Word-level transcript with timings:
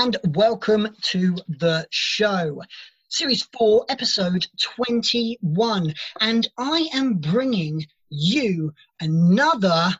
and 0.00 0.16
welcome 0.28 0.88
to 1.02 1.36
the 1.46 1.86
show. 1.90 2.62
Series 3.10 3.46
4, 3.52 3.84
episode 3.90 4.46
21. 4.58 5.92
And 6.22 6.48
I 6.56 6.88
am 6.94 7.16
bringing 7.16 7.84
you 8.08 8.72
another 9.02 9.90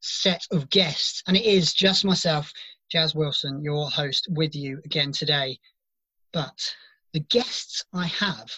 set 0.00 0.46
of 0.52 0.68
guests. 0.68 1.22
And 1.26 1.34
it 1.34 1.46
is 1.46 1.72
just 1.72 2.04
myself, 2.04 2.52
Jazz 2.92 3.14
Wilson, 3.14 3.62
your 3.62 3.88
host, 3.88 4.28
with 4.32 4.54
you 4.54 4.82
again 4.84 5.12
today. 5.12 5.58
But 6.34 6.74
the 7.14 7.20
guests 7.20 7.82
I 7.94 8.06
have, 8.08 8.50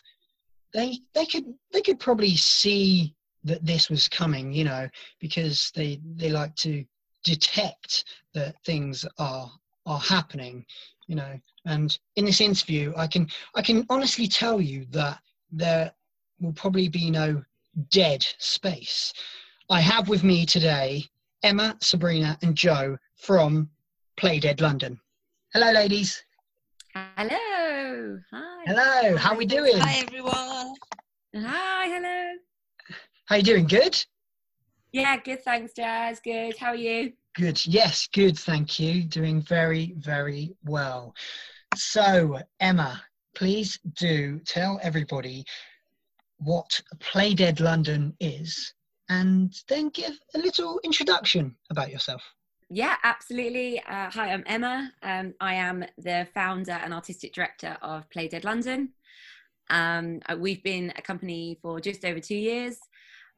they 0.75 0.99
they 1.15 1.25
could 1.25 1.55
they 1.73 1.83
could 1.83 2.01
probably 2.01 2.35
see 2.35 3.15
that 3.45 3.65
this 3.65 3.89
was 3.91 4.09
coming, 4.09 4.53
you 4.53 4.65
know, 4.65 4.89
because 5.21 5.71
they 5.77 6.01
they 6.17 6.31
like 6.31 6.57
to 6.57 6.85
detect 7.23 8.07
that 8.35 8.57
things 8.65 9.05
are 9.19 9.53
are 9.87 9.99
happening, 9.99 10.65
you 11.07 11.17
know. 11.17 11.39
And 11.67 11.97
in 12.17 12.25
this 12.25 12.41
interview, 12.41 12.93
I 12.97 13.07
can 13.07 13.29
I 13.55 13.63
can 13.63 13.87
honestly 13.91 14.29
tell 14.29 14.61
you 14.61 14.87
that 14.91 15.19
there 15.51 15.93
will 16.41 16.53
probably 16.53 16.89
be 16.89 17.11
no 17.11 17.43
dead 17.91 18.25
space. 18.39 19.13
I 19.69 19.81
have 19.81 20.09
with 20.09 20.25
me 20.25 20.47
today 20.47 21.05
Emma, 21.43 21.77
Sabrina, 21.81 22.39
and 22.43 22.57
Joe 22.57 22.97
from 23.17 23.71
Play 24.17 24.41
Dead 24.41 24.61
London. 24.61 25.01
Hello, 25.53 25.73
ladies. 25.73 26.23
Hello. 26.95 28.19
Hi. 28.33 28.65
Hello. 28.67 29.17
How 29.17 29.33
are 29.33 29.37
we 29.37 29.47
doing? 29.47 29.79
Hi 29.79 30.01
everyone. 30.01 30.75
Hi. 31.37 31.87
Hello. 31.87 32.37
How 33.27 33.37
you 33.37 33.43
doing? 33.43 33.67
Good. 33.67 34.05
Yeah, 34.93 35.17
good. 35.19 35.43
Thanks, 35.45 35.73
Jazz. 35.73 36.21
Good. 36.23 36.57
How 36.59 36.69
are 36.69 36.77
you? 36.77 37.13
Good. 37.41 37.67
Yes, 37.67 38.07
good. 38.13 38.39
Thank 38.39 38.79
you. 38.79 39.03
Doing 39.03 39.41
very, 39.41 39.95
very 39.97 40.55
well. 40.67 41.15
So, 41.75 42.39
Emma, 42.61 43.03
please 43.35 43.79
do 43.97 44.41
tell 44.41 44.79
everybody 44.83 45.47
what 46.37 46.83
Play 46.99 47.33
Dead 47.33 47.59
London 47.59 48.15
is 48.21 48.75
and 49.09 49.55
then 49.69 49.89
give 49.89 50.19
a 50.35 50.39
little 50.39 50.81
introduction 50.85 51.57
about 51.71 51.91
yourself. 51.91 52.23
Yeah, 52.69 52.97
absolutely. 53.05 53.81
Uh, 53.89 54.11
hi, 54.11 54.33
I'm 54.33 54.45
Emma. 54.45 54.93
Um, 55.03 55.33
I 55.41 55.55
am 55.55 55.87
the 55.97 56.29
founder 56.35 56.73
and 56.73 56.93
artistic 56.93 57.33
director 57.33 57.79
of 57.81 58.11
Play 58.11 58.29
Dead 58.29 58.45
London. 58.45 58.91
Um, 59.71 60.21
uh, 60.29 60.37
we've 60.39 60.63
been 60.63 60.93
a 60.95 61.01
company 61.01 61.59
for 61.63 61.81
just 61.81 62.05
over 62.05 62.21
two 62.21 62.37
years. 62.37 62.77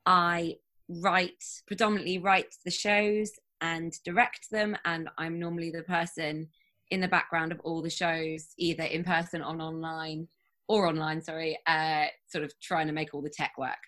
I 0.04 0.56
write, 0.88 1.44
predominantly 1.68 2.18
write 2.18 2.56
the 2.64 2.72
shows 2.72 3.30
and 3.62 3.94
direct 4.04 4.50
them, 4.50 4.76
and 4.84 5.08
I'm 5.16 5.38
normally 5.38 5.70
the 5.70 5.84
person 5.84 6.48
in 6.90 7.00
the 7.00 7.08
background 7.08 7.52
of 7.52 7.60
all 7.60 7.80
the 7.80 7.88
shows, 7.88 8.48
either 8.58 8.82
in 8.82 9.04
person 9.04 9.40
or 9.40 9.56
online, 9.58 10.28
or 10.68 10.86
online, 10.86 11.22
sorry, 11.22 11.58
uh, 11.66 12.04
sort 12.28 12.44
of 12.44 12.52
trying 12.60 12.88
to 12.88 12.92
make 12.92 13.14
all 13.14 13.22
the 13.22 13.30
tech 13.30 13.52
work. 13.56 13.78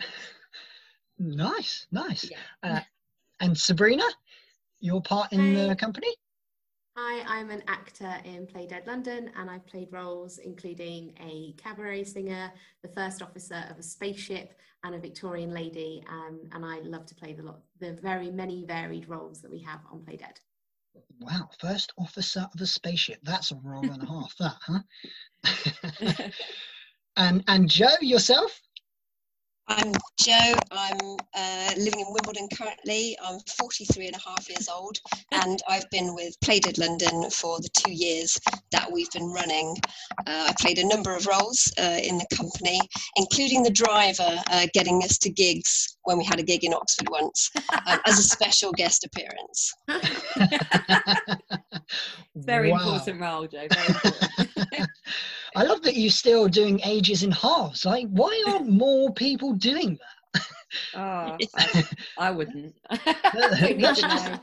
nice, 1.18 1.86
nice. 1.92 2.28
Yeah. 2.28 2.38
Uh, 2.62 2.80
and 3.40 3.56
Sabrina, 3.56 4.04
your 4.80 5.00
part 5.02 5.32
in 5.32 5.54
the 5.68 5.76
company? 5.76 6.08
Hi, 6.96 7.22
I'm 7.38 7.50
an 7.50 7.62
actor 7.68 8.16
in 8.24 8.46
Play 8.46 8.66
Dead 8.66 8.84
London, 8.86 9.30
and 9.36 9.48
I've 9.48 9.64
played 9.66 9.92
roles 9.92 10.38
including 10.38 11.14
a 11.20 11.54
cabaret 11.56 12.04
singer, 12.04 12.52
the 12.82 12.88
first 12.88 13.22
officer 13.22 13.64
of 13.70 13.78
a 13.78 13.82
spaceship, 13.82 14.58
and 14.82 14.94
a 14.96 14.98
Victorian 14.98 15.54
lady. 15.54 16.02
Um, 16.08 16.40
and 16.52 16.64
I 16.64 16.80
love 16.80 17.06
to 17.06 17.14
play 17.14 17.32
the 17.32 17.44
lot, 17.44 17.60
the 17.78 17.92
very 18.02 18.30
many 18.32 18.64
varied 18.64 19.08
roles 19.08 19.40
that 19.40 19.50
we 19.50 19.60
have 19.60 19.80
on 19.92 20.04
Play 20.04 20.16
Dead. 20.16 20.40
Wow, 21.20 21.50
first 21.60 21.92
officer 21.96 22.48
of 22.52 22.60
a 22.60 22.66
spaceship. 22.66 23.20
That's 23.22 23.52
a 23.52 23.56
role 23.62 23.84
and 23.84 24.02
a 24.02 24.06
half, 24.06 24.36
that, 24.38 24.56
huh? 24.66 26.30
and 27.16 27.44
and 27.46 27.68
Joe, 27.70 27.96
yourself? 28.00 28.60
I'm 29.70 29.92
Joe. 30.18 30.54
I'm 30.72 30.98
uh, 31.34 31.70
living 31.78 32.00
in 32.00 32.06
Wimbledon 32.10 32.48
currently. 32.52 33.16
I'm 33.24 33.38
43 33.56 34.08
and 34.08 34.16
a 34.16 34.18
half 34.18 34.48
years 34.48 34.68
old, 34.68 34.98
and 35.30 35.60
I've 35.68 35.88
been 35.90 36.12
with 36.16 36.34
Play 36.40 36.58
Dead 36.58 36.76
London 36.76 37.30
for 37.30 37.58
the 37.60 37.68
two 37.76 37.92
years 37.92 38.36
that 38.72 38.90
we've 38.90 39.10
been 39.12 39.30
running. 39.30 39.76
Uh, 40.26 40.48
I 40.48 40.54
played 40.58 40.78
a 40.78 40.88
number 40.88 41.14
of 41.14 41.24
roles 41.26 41.72
uh, 41.78 42.00
in 42.02 42.18
the 42.18 42.26
company, 42.36 42.80
including 43.14 43.62
the 43.62 43.70
driver 43.70 44.42
uh, 44.50 44.66
getting 44.74 45.04
us 45.04 45.18
to 45.18 45.30
gigs 45.30 45.96
when 46.02 46.18
we 46.18 46.24
had 46.24 46.40
a 46.40 46.44
gig 46.44 46.64
in 46.64 46.74
Oxford 46.74 47.08
once 47.08 47.50
um, 47.86 48.00
as 48.06 48.18
a 48.18 48.24
special 48.24 48.72
guest 48.72 49.04
appearance. 49.06 49.72
Very 52.34 52.72
Wow. 52.72 52.78
important 52.94 53.20
role, 53.20 53.46
Joe. 53.46 53.68
Very 53.72 53.86
important. 53.86 54.30
I 55.56 55.64
love 55.64 55.82
that 55.82 55.96
you're 55.96 56.10
still 56.10 56.48
doing 56.48 56.80
ages 56.84 57.22
in 57.24 57.32
halves. 57.32 57.84
Like, 57.84 58.06
why 58.08 58.44
aren't 58.48 58.68
more 58.70 59.12
people 59.12 59.52
doing 59.60 59.98
that? 59.98 60.42
oh, 60.94 61.36
I, 61.56 61.84
I 62.18 62.30
wouldn't. 62.30 62.74
I 62.90 63.56
don't 63.60 63.78
need 63.78 63.94
to 63.96 64.08
know. 64.08 64.40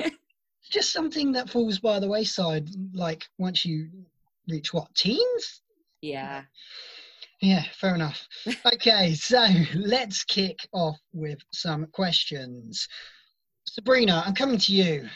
It's 0.00 0.16
just 0.70 0.92
something 0.92 1.32
that 1.32 1.50
falls 1.50 1.78
by 1.78 1.98
the 1.98 2.08
wayside. 2.08 2.68
Like 2.94 3.24
once 3.38 3.64
you 3.64 3.88
reach 4.48 4.72
what 4.72 4.94
teens? 4.94 5.62
Yeah. 6.02 6.42
Yeah, 7.40 7.64
fair 7.74 7.94
enough. 7.94 8.26
Okay, 8.74 9.14
so 9.14 9.46
let's 9.74 10.24
kick 10.24 10.58
off 10.72 10.98
with 11.12 11.38
some 11.52 11.86
questions. 11.92 12.86
Sabrina, 13.66 14.22
I'm 14.26 14.34
coming 14.34 14.58
to 14.58 14.72
you. 14.72 15.08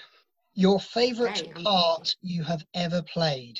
Your 0.54 0.80
favourite 0.80 1.52
Great, 1.52 1.64
part 1.64 2.14
you 2.22 2.42
have 2.44 2.64
ever 2.74 3.02
played? 3.02 3.58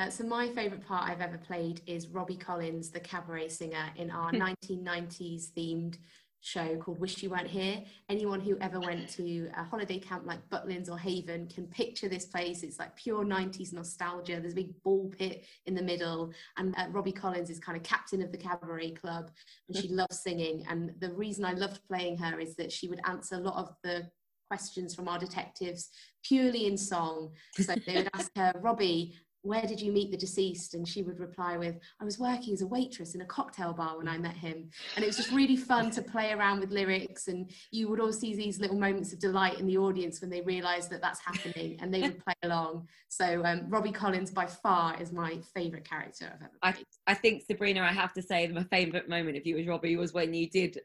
Uh, 0.00 0.08
so 0.08 0.24
my 0.24 0.48
favourite 0.48 0.82
part 0.86 1.06
I've 1.06 1.20
ever 1.20 1.36
played 1.36 1.82
is 1.86 2.06
Robbie 2.06 2.36
Collins, 2.36 2.88
the 2.88 3.00
cabaret 3.00 3.48
singer, 3.48 3.84
in 3.96 4.10
our 4.10 4.32
1990s 4.32 5.52
themed 5.52 5.98
show 6.40 6.78
called 6.78 6.98
Wish 6.98 7.22
You 7.22 7.28
Weren't 7.28 7.48
Here. 7.48 7.82
Anyone 8.08 8.40
who 8.40 8.56
ever 8.62 8.80
went 8.80 9.10
to 9.10 9.50
a 9.54 9.62
holiday 9.62 9.98
camp 9.98 10.22
like 10.24 10.48
Butlins 10.48 10.90
or 10.90 10.96
Haven 10.96 11.48
can 11.48 11.66
picture 11.66 12.08
this 12.08 12.24
place. 12.24 12.62
It's 12.62 12.78
like 12.78 12.96
pure 12.96 13.26
90s 13.26 13.74
nostalgia. 13.74 14.40
There's 14.40 14.54
a 14.54 14.56
big 14.56 14.82
ball 14.82 15.12
pit 15.18 15.44
in 15.66 15.74
the 15.74 15.82
middle, 15.82 16.32
and 16.56 16.74
uh, 16.78 16.86
Robbie 16.90 17.12
Collins 17.12 17.50
is 17.50 17.58
kind 17.58 17.76
of 17.76 17.82
captain 17.82 18.22
of 18.22 18.32
the 18.32 18.38
cabaret 18.38 18.92
club, 18.92 19.30
and 19.68 19.76
she 19.76 19.88
loves 19.88 20.22
singing. 20.22 20.64
And 20.70 20.94
the 21.00 21.12
reason 21.12 21.44
I 21.44 21.52
loved 21.52 21.86
playing 21.88 22.16
her 22.16 22.40
is 22.40 22.56
that 22.56 22.72
she 22.72 22.88
would 22.88 23.02
answer 23.04 23.34
a 23.34 23.40
lot 23.40 23.56
of 23.56 23.76
the 23.84 24.08
questions 24.48 24.94
from 24.94 25.08
our 25.08 25.18
detectives 25.18 25.90
purely 26.24 26.66
in 26.66 26.78
song. 26.78 27.32
So 27.54 27.74
they 27.86 27.96
would 27.96 28.10
ask 28.14 28.30
her, 28.36 28.52
Robbie, 28.62 29.14
where 29.42 29.62
did 29.62 29.80
you 29.80 29.92
meet 29.92 30.10
the 30.10 30.16
deceased? 30.16 30.74
And 30.74 30.86
she 30.86 31.02
would 31.02 31.18
reply 31.18 31.56
with, 31.56 31.78
I 32.00 32.04
was 32.04 32.18
working 32.18 32.52
as 32.52 32.62
a 32.62 32.66
waitress 32.66 33.14
in 33.14 33.20
a 33.20 33.26
cocktail 33.26 33.72
bar 33.72 33.96
when 33.96 34.08
I 34.08 34.18
met 34.18 34.36
him. 34.36 34.70
And 34.96 35.04
it 35.04 35.06
was 35.06 35.16
just 35.16 35.32
really 35.32 35.56
fun 35.56 35.90
to 35.92 36.02
play 36.02 36.32
around 36.32 36.60
with 36.60 36.70
lyrics. 36.70 37.28
And 37.28 37.50
you 37.70 37.88
would 37.88 38.00
all 38.00 38.12
see 38.12 38.34
these 38.34 38.60
little 38.60 38.78
moments 38.78 39.12
of 39.12 39.18
delight 39.18 39.58
in 39.58 39.66
the 39.66 39.78
audience 39.78 40.20
when 40.20 40.30
they 40.30 40.42
realised 40.42 40.90
that 40.90 41.00
that's 41.00 41.20
happening 41.20 41.78
and 41.80 41.92
they 41.92 42.02
would 42.02 42.24
play 42.24 42.34
along. 42.42 42.88
So 43.08 43.44
um, 43.44 43.68
Robbie 43.68 43.92
Collins 43.92 44.30
by 44.30 44.46
far 44.46 45.00
is 45.00 45.12
my 45.12 45.38
favourite 45.54 45.88
character 45.88 46.26
I've 46.26 46.42
ever 46.42 46.58
I, 46.62 46.72
played. 46.72 46.86
I 47.06 47.14
think 47.14 47.42
Sabrina, 47.46 47.80
I 47.80 47.92
have 47.92 48.12
to 48.14 48.22
say, 48.22 48.46
my 48.48 48.64
favourite 48.64 49.08
moment 49.08 49.36
of 49.36 49.46
you 49.46 49.58
as 49.58 49.66
Robbie 49.66 49.96
was 49.96 50.12
when 50.12 50.34
you 50.34 50.48
did 50.48 50.80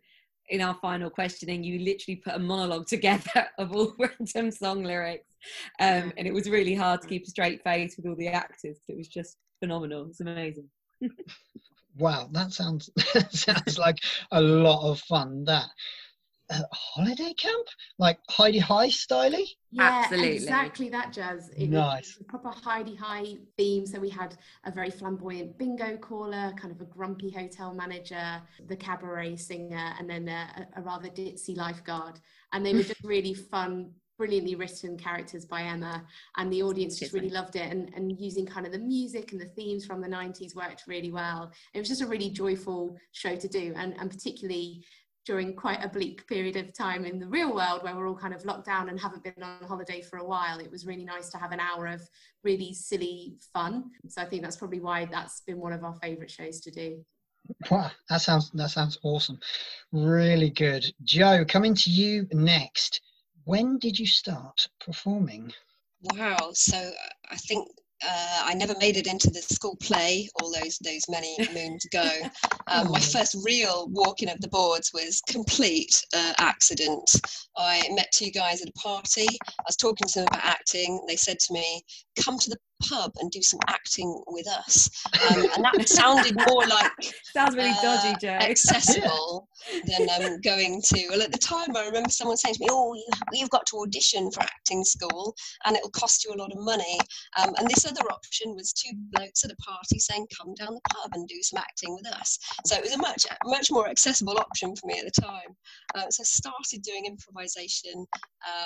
in 0.49 0.61
our 0.61 0.75
final 0.75 1.09
questioning, 1.09 1.63
you 1.63 1.79
literally 1.79 2.17
put 2.17 2.35
a 2.35 2.39
monologue 2.39 2.87
together 2.87 3.47
of 3.57 3.75
all 3.75 3.93
random 3.99 4.51
song 4.51 4.83
lyrics, 4.83 5.27
um, 5.79 6.11
and 6.17 6.27
it 6.27 6.33
was 6.33 6.49
really 6.49 6.75
hard 6.75 7.01
to 7.01 7.07
keep 7.07 7.25
a 7.25 7.29
straight 7.29 7.63
face 7.63 7.97
with 7.97 8.07
all 8.07 8.15
the 8.15 8.27
actors. 8.27 8.77
It 8.87 8.97
was 8.97 9.07
just 9.07 9.37
phenomenal. 9.59 10.07
It's 10.09 10.21
amazing. 10.21 10.69
Wow, 11.97 12.27
that 12.33 12.51
sounds 12.51 12.89
that 13.13 13.33
sounds 13.33 13.77
like 13.77 13.99
a 14.31 14.41
lot 14.41 14.91
of 14.91 14.99
fun. 14.99 15.45
That 15.45 15.67
uh, 16.49 16.61
holiday 16.71 17.33
camp, 17.33 17.67
like 17.97 18.19
Hi-de-Hi 18.29 18.87
styly. 18.87 19.45
Yeah, 19.71 20.03
Absolutely. 20.03 20.31
exactly 20.35 20.89
that 20.89 21.11
jazz. 21.11 21.49
It 21.57 21.69
Nice. 21.69 22.17
was 22.17 22.21
a 22.21 22.23
proper 22.23 22.49
Hi-de-Hi 22.49 23.37
theme. 23.57 23.85
So 23.85 23.99
we 23.99 24.09
had 24.09 24.37
a 24.63 24.71
very 24.71 24.89
flamboyant 24.91 25.57
bingo 25.57 25.97
caller, 25.97 26.53
kind 26.57 26.73
of 26.73 26.81
a 26.81 26.85
grumpy 26.85 27.29
hotel 27.29 27.73
manager, 27.73 28.41
the 28.67 28.75
cabaret 28.75 29.37
singer, 29.37 29.93
and 29.99 30.09
then 30.09 30.27
a, 30.27 30.67
a 30.77 30.81
rather 30.81 31.09
ditzy 31.09 31.57
lifeguard. 31.57 32.19
And 32.53 32.65
they 32.65 32.73
were 32.73 32.83
just 32.83 33.01
really 33.03 33.33
fun, 33.33 33.91
brilliantly 34.17 34.55
written 34.55 34.97
characters 34.97 35.45
by 35.45 35.63
Emma, 35.63 36.05
and 36.37 36.53
the 36.53 36.63
audience 36.63 36.99
just 36.99 37.11
really 37.11 37.29
loved 37.29 37.55
it. 37.55 37.69
And, 37.71 37.91
and 37.95 38.17
using 38.19 38.45
kind 38.45 38.65
of 38.65 38.71
the 38.71 38.79
music 38.79 39.31
and 39.31 39.41
the 39.41 39.45
themes 39.45 39.85
from 39.85 39.99
the 39.99 40.07
90s 40.07 40.55
worked 40.55 40.83
really 40.87 41.11
well. 41.11 41.51
It 41.73 41.79
was 41.79 41.89
just 41.89 42.01
a 42.01 42.07
really 42.07 42.29
joyful 42.29 42.97
show 43.11 43.35
to 43.35 43.47
do, 43.47 43.73
and, 43.75 43.95
and 43.99 44.09
particularly 44.09 44.85
during 45.25 45.55
quite 45.55 45.83
a 45.83 45.89
bleak 45.89 46.27
period 46.27 46.55
of 46.55 46.73
time 46.73 47.05
in 47.05 47.19
the 47.19 47.27
real 47.27 47.53
world 47.53 47.83
where 47.83 47.95
we're 47.95 48.07
all 48.07 48.15
kind 48.15 48.33
of 48.33 48.45
locked 48.45 48.65
down 48.65 48.89
and 48.89 48.99
haven't 48.99 49.23
been 49.23 49.41
on 49.41 49.63
holiday 49.67 50.01
for 50.01 50.17
a 50.19 50.25
while 50.25 50.59
it 50.59 50.71
was 50.71 50.85
really 50.85 51.05
nice 51.05 51.29
to 51.29 51.37
have 51.37 51.51
an 51.51 51.59
hour 51.59 51.87
of 51.87 52.01
really 52.43 52.73
silly 52.73 53.35
fun 53.53 53.85
so 54.07 54.21
i 54.21 54.25
think 54.25 54.41
that's 54.41 54.57
probably 54.57 54.79
why 54.79 55.05
that's 55.05 55.41
been 55.41 55.59
one 55.59 55.73
of 55.73 55.83
our 55.83 55.95
favorite 55.95 56.31
shows 56.31 56.59
to 56.59 56.71
do 56.71 57.03
Wow, 57.69 57.91
that 58.09 58.21
sounds 58.21 58.49
that 58.55 58.71
sounds 58.71 58.97
awesome. 59.03 59.39
Really 59.91 60.49
good. 60.49 60.91
Joe, 61.03 61.45
coming 61.47 61.75
to 61.75 61.91
you 61.91 62.27
next. 62.33 63.01
when 63.43 63.77
did 63.77 63.99
you 63.99 64.07
start 64.07 64.67
performing? 64.79 65.53
Wow. 66.01 66.49
So 66.53 66.91
I 67.29 67.37
think 67.37 67.69
uh, 68.03 68.41
I 68.45 68.53
never 68.53 68.75
made 68.79 68.97
it 68.97 69.07
into 69.07 69.29
the 69.29 69.41
school 69.41 69.77
play 69.81 70.29
all 70.41 70.51
those 70.51 70.77
those 70.79 71.03
many 71.09 71.37
moons 71.53 71.85
ago. 71.85 72.09
Um, 72.67 72.91
my 72.91 72.99
first 72.99 73.37
real 73.43 73.87
walking 73.89 74.29
of 74.29 74.39
the 74.41 74.47
boards 74.47 74.91
was 74.93 75.21
complete 75.27 76.03
uh, 76.13 76.33
accident. 76.37 77.09
I 77.57 77.87
met 77.93 78.11
two 78.13 78.31
guys 78.31 78.61
at 78.61 78.69
a 78.69 78.73
party. 78.73 79.27
I 79.47 79.63
was 79.67 79.77
talking 79.77 80.07
to 80.07 80.19
them 80.19 80.27
about 80.31 80.45
acting. 80.45 81.01
They 81.07 81.15
said 81.15 81.39
to 81.39 81.53
me, 81.53 81.83
"Come 82.19 82.37
to 82.39 82.49
the 82.49 82.57
pub 82.87 83.11
and 83.19 83.31
do 83.31 83.41
some 83.41 83.59
acting 83.67 84.21
with 84.27 84.47
us. 84.47 84.89
Um, 85.29 85.45
and 85.55 85.63
that 85.63 85.87
sounded 85.87 86.35
more 86.47 86.65
like 86.67 86.91
sounds 87.33 87.55
really 87.55 87.71
uh, 87.71 87.81
dodgy, 87.81 88.15
Joe. 88.21 88.33
accessible 88.33 89.47
than 89.85 90.07
um, 90.09 90.41
going 90.41 90.81
to. 90.93 91.07
Well, 91.09 91.21
at 91.21 91.31
the 91.31 91.37
time, 91.37 91.75
I 91.75 91.85
remember 91.85 92.09
someone 92.09 92.37
saying 92.37 92.55
to 92.55 92.61
me, 92.61 92.67
"Oh, 92.69 92.93
you, 92.93 93.05
you've 93.33 93.49
got 93.49 93.65
to 93.67 93.77
audition 93.77 94.31
for 94.31 94.41
acting 94.41 94.83
school, 94.83 95.35
and 95.65 95.75
it'll 95.75 95.89
cost 95.91 96.23
you 96.23 96.33
a 96.33 96.39
lot 96.39 96.51
of 96.51 96.59
money." 96.59 96.97
Um, 97.41 97.53
and 97.57 97.67
this 97.69 97.85
other 97.85 98.05
option 98.11 98.55
was 98.55 98.73
two 98.73 98.91
blokes 99.11 99.43
at 99.43 99.51
a 99.51 99.55
party 99.57 99.99
saying, 99.99 100.27
"Come 100.37 100.53
down 100.53 100.75
the 100.75 100.81
pub 100.93 101.11
and 101.13 101.27
do 101.27 101.41
some 101.41 101.59
acting 101.59 101.95
with 101.95 102.07
us." 102.13 102.37
So 102.65 102.75
it 102.75 102.83
was 102.83 102.93
a 102.93 102.97
much 102.97 103.25
much 103.45 103.71
more 103.71 103.87
accessible 103.87 104.37
option 104.37 104.75
for 104.75 104.87
me 104.87 104.99
at 104.99 105.05
the 105.05 105.21
time. 105.21 105.55
Uh, 105.95 106.09
so 106.09 106.21
I 106.21 106.25
started 106.25 106.81
doing 106.83 107.05
improvisation 107.05 108.05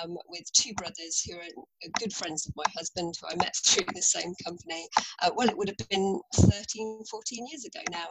um, 0.02 0.16
with 0.28 0.50
two 0.52 0.72
brothers 0.74 1.22
who 1.26 1.36
are 1.36 1.90
good 1.98 2.12
friends 2.12 2.46
of 2.46 2.54
my 2.56 2.64
husband, 2.76 3.14
who 3.20 3.28
I 3.28 3.36
met 3.36 3.54
through 3.64 3.86
this 3.94 4.09
same 4.10 4.34
company. 4.44 4.86
Uh, 5.22 5.30
well, 5.34 5.48
it 5.48 5.56
would 5.56 5.68
have 5.68 5.88
been 5.88 6.20
13, 6.34 7.04
14 7.10 7.46
years 7.50 7.64
ago 7.64 7.80
now. 7.90 8.08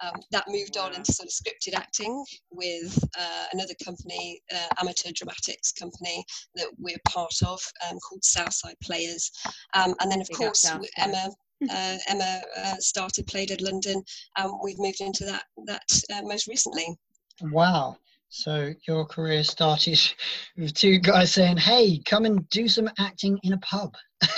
Um, 0.00 0.20
that 0.30 0.44
moved 0.48 0.76
on 0.76 0.94
into 0.94 1.12
sort 1.12 1.28
of 1.28 1.32
scripted 1.32 1.74
acting 1.76 2.24
with 2.50 2.98
uh, 3.18 3.44
another 3.52 3.74
company, 3.84 4.40
uh, 4.54 4.66
amateur 4.80 5.10
dramatics 5.14 5.72
company 5.72 6.24
that 6.54 6.68
we're 6.78 7.00
part 7.08 7.34
of 7.44 7.60
um, 7.88 7.98
called 7.98 8.24
Southside 8.24 8.76
Players. 8.82 9.30
Um, 9.74 9.94
and 10.00 10.10
then, 10.10 10.20
of 10.20 10.30
course, 10.30 10.64
Emma. 10.96 11.28
Uh, 11.68 11.98
Emma 12.06 12.40
uh, 12.56 12.76
started 12.76 13.26
Play 13.26 13.44
Dead 13.44 13.60
London. 13.60 14.00
Um, 14.36 14.60
we've 14.62 14.78
moved 14.78 15.00
into 15.00 15.24
that 15.24 15.42
that 15.66 15.82
uh, 16.14 16.22
most 16.22 16.46
recently. 16.46 16.96
Wow! 17.42 17.96
So 18.28 18.74
your 18.86 19.06
career 19.06 19.42
started 19.42 20.00
with 20.56 20.74
two 20.74 20.98
guys 20.98 21.32
saying, 21.32 21.56
"Hey, 21.56 22.00
come 22.04 22.24
and 22.24 22.48
do 22.50 22.68
some 22.68 22.90
acting 22.98 23.38
in 23.42 23.54
a 23.54 23.58
pub." 23.58 23.94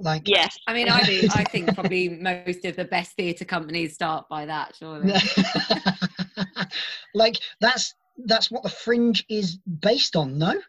Like, 0.00 0.22
yes, 0.26 0.58
I 0.66 0.74
mean, 0.74 0.88
I 0.88 1.02
do. 1.02 1.28
I 1.34 1.44
think 1.44 1.74
probably 1.74 2.08
most 2.08 2.64
of 2.64 2.76
the 2.76 2.84
best 2.84 3.12
theatre 3.12 3.44
companies 3.44 3.94
start 3.94 4.28
by 4.28 4.46
that. 4.46 4.74
Surely, 4.76 5.12
like 7.14 7.36
that's 7.60 7.94
that's 8.24 8.50
what 8.50 8.62
the 8.62 8.68
fringe 8.68 9.24
is 9.28 9.58
based 9.80 10.16
on. 10.16 10.38
No. 10.38 10.60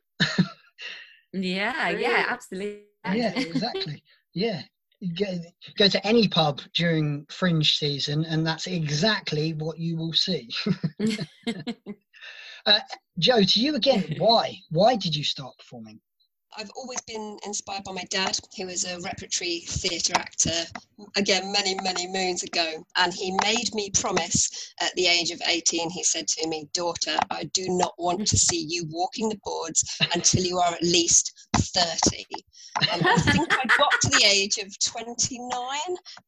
yeah. 1.33 1.89
Yeah. 1.89 2.25
Absolutely. 2.29 2.83
Yeah. 3.13 3.33
Exactly. 3.35 4.03
Yeah. 4.33 4.61
Go, 5.17 5.25
go 5.79 5.87
to 5.87 6.07
any 6.07 6.27
pub 6.27 6.61
during 6.75 7.25
fringe 7.31 7.75
season 7.79 8.23
and 8.23 8.45
that's 8.45 8.67
exactly 8.67 9.53
what 9.53 9.79
you 9.79 9.97
will 9.97 10.13
see 10.13 10.47
uh, 12.67 12.79
joe 13.17 13.41
to 13.41 13.59
you 13.59 13.73
again 13.73 14.13
why 14.19 14.55
why 14.69 14.95
did 14.95 15.15
you 15.15 15.23
start 15.23 15.57
performing 15.57 15.99
I've 16.57 16.69
always 16.75 17.01
been 17.01 17.37
inspired 17.45 17.83
by 17.83 17.93
my 17.93 18.03
dad, 18.09 18.37
who 18.57 18.67
was 18.67 18.85
a 18.85 18.99
repertory 18.99 19.61
theatre 19.67 20.13
actor, 20.15 20.63
again, 21.15 21.51
many, 21.51 21.75
many 21.81 22.07
moons 22.07 22.43
ago. 22.43 22.83
And 22.97 23.13
he 23.13 23.37
made 23.43 23.73
me 23.73 23.89
promise 23.91 24.73
at 24.81 24.93
the 24.95 25.07
age 25.07 25.31
of 25.31 25.41
18, 25.47 25.89
he 25.89 26.03
said 26.03 26.27
to 26.27 26.47
me, 26.47 26.69
Daughter, 26.73 27.17
I 27.29 27.45
do 27.53 27.65
not 27.69 27.93
want 27.97 28.27
to 28.27 28.37
see 28.37 28.65
you 28.67 28.85
walking 28.89 29.29
the 29.29 29.39
boards 29.43 29.83
until 30.13 30.43
you 30.43 30.59
are 30.59 30.73
at 30.73 30.83
least 30.83 31.49
30. 31.55 32.25
And 32.91 33.05
I 33.05 33.15
think 33.15 33.53
I 33.53 33.65
got 33.77 33.91
to 34.01 34.09
the 34.09 34.25
age 34.25 34.57
of 34.57 34.77
29 34.79 35.49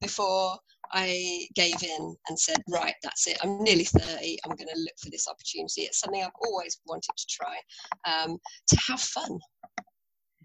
before 0.01 0.57
I 0.91 1.47
gave 1.55 1.81
in 1.81 2.15
and 2.29 2.39
said, 2.39 2.57
right, 2.69 2.93
that's 3.01 3.27
it. 3.27 3.37
I'm 3.43 3.63
nearly 3.63 3.85
30. 3.85 4.37
I'm 4.43 4.55
going 4.55 4.67
to 4.67 4.79
look 4.79 4.93
for 5.01 5.09
this 5.09 5.27
opportunity. 5.27 5.81
It's 5.81 5.99
something 5.99 6.23
I've 6.23 6.29
always 6.45 6.79
wanted 6.85 7.15
to 7.17 7.25
try 7.27 7.57
um, 8.05 8.37
to 8.67 8.77
have 8.87 9.01
fun. 9.01 9.39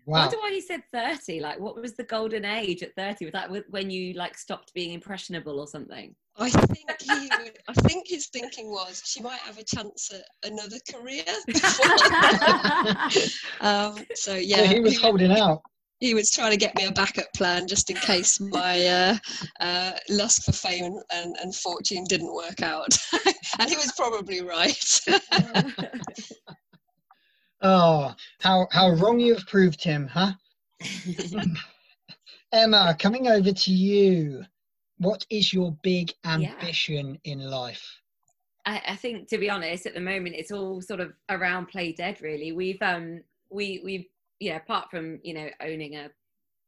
Wow. 0.08 0.20
I 0.20 0.22
wonder 0.22 0.38
why 0.38 0.52
he 0.52 0.62
said 0.62 0.80
30. 0.90 1.40
Like, 1.40 1.60
what 1.60 1.76
was 1.76 1.94
the 1.94 2.02
golden 2.02 2.46
age 2.46 2.82
at 2.82 2.94
30? 2.96 3.26
Was 3.26 3.32
that 3.32 3.50
when 3.68 3.90
you 3.90 4.14
like 4.14 4.38
stopped 4.38 4.72
being 4.72 4.94
impressionable 4.94 5.60
or 5.60 5.66
something? 5.66 6.14
I 6.38 6.48
think 6.48 6.88
he 7.02 7.28
would, 7.42 7.58
I 7.68 7.74
think 7.86 8.08
his 8.08 8.28
thinking 8.28 8.70
was 8.70 9.02
she 9.04 9.20
might 9.20 9.40
have 9.40 9.58
a 9.58 9.64
chance 9.64 10.10
at 10.10 10.24
another 10.50 10.78
career. 10.90 11.24
um, 13.60 14.02
so 14.14 14.34
yeah, 14.34 14.62
he 14.62 14.80
was 14.80 14.98
holding 14.98 15.30
out. 15.30 15.60
He 16.00 16.14
was 16.14 16.30
trying 16.30 16.52
to 16.52 16.56
get 16.56 16.74
me 16.76 16.86
a 16.86 16.92
backup 16.92 17.26
plan 17.34 17.66
just 17.66 17.90
in 17.90 17.96
case 17.96 18.40
my 18.40 18.86
uh, 18.86 19.16
uh, 19.60 19.92
lust 20.08 20.44
for 20.44 20.52
fame 20.52 20.96
and, 21.12 21.36
and 21.42 21.54
fortune 21.54 22.04
didn't 22.04 22.32
work 22.32 22.62
out, 22.62 22.96
and 23.58 23.68
he 23.68 23.76
was 23.76 23.92
probably 23.94 24.40
right. 24.40 25.00
Oh, 27.60 28.14
how 28.40 28.68
how 28.70 28.90
wrong 28.90 29.18
you 29.18 29.34
have 29.34 29.46
proved 29.46 29.82
him, 29.82 30.06
huh? 30.06 30.32
Emma, 32.52 32.96
coming 32.98 33.28
over 33.28 33.52
to 33.52 33.72
you. 33.72 34.44
What 34.98 35.24
is 35.30 35.52
your 35.52 35.76
big 35.82 36.12
ambition 36.24 37.18
yeah. 37.22 37.32
in 37.32 37.50
life? 37.50 38.00
I, 38.66 38.82
I, 38.88 38.96
think, 38.96 39.28
to 39.28 39.38
be 39.38 39.48
honest, 39.48 39.86
at 39.86 39.94
the 39.94 40.00
moment, 40.00 40.34
it's 40.34 40.50
all 40.50 40.80
sort 40.80 41.00
of 41.00 41.12
around 41.28 41.66
Play 41.66 41.92
Dead. 41.92 42.20
Really, 42.20 42.52
we've 42.52 42.82
um 42.82 43.22
we 43.50 43.80
we've 43.84 44.06
yeah, 44.40 44.56
apart 44.56 44.90
from 44.90 45.20
you 45.22 45.34
know 45.34 45.48
owning 45.60 45.96
a 45.96 46.10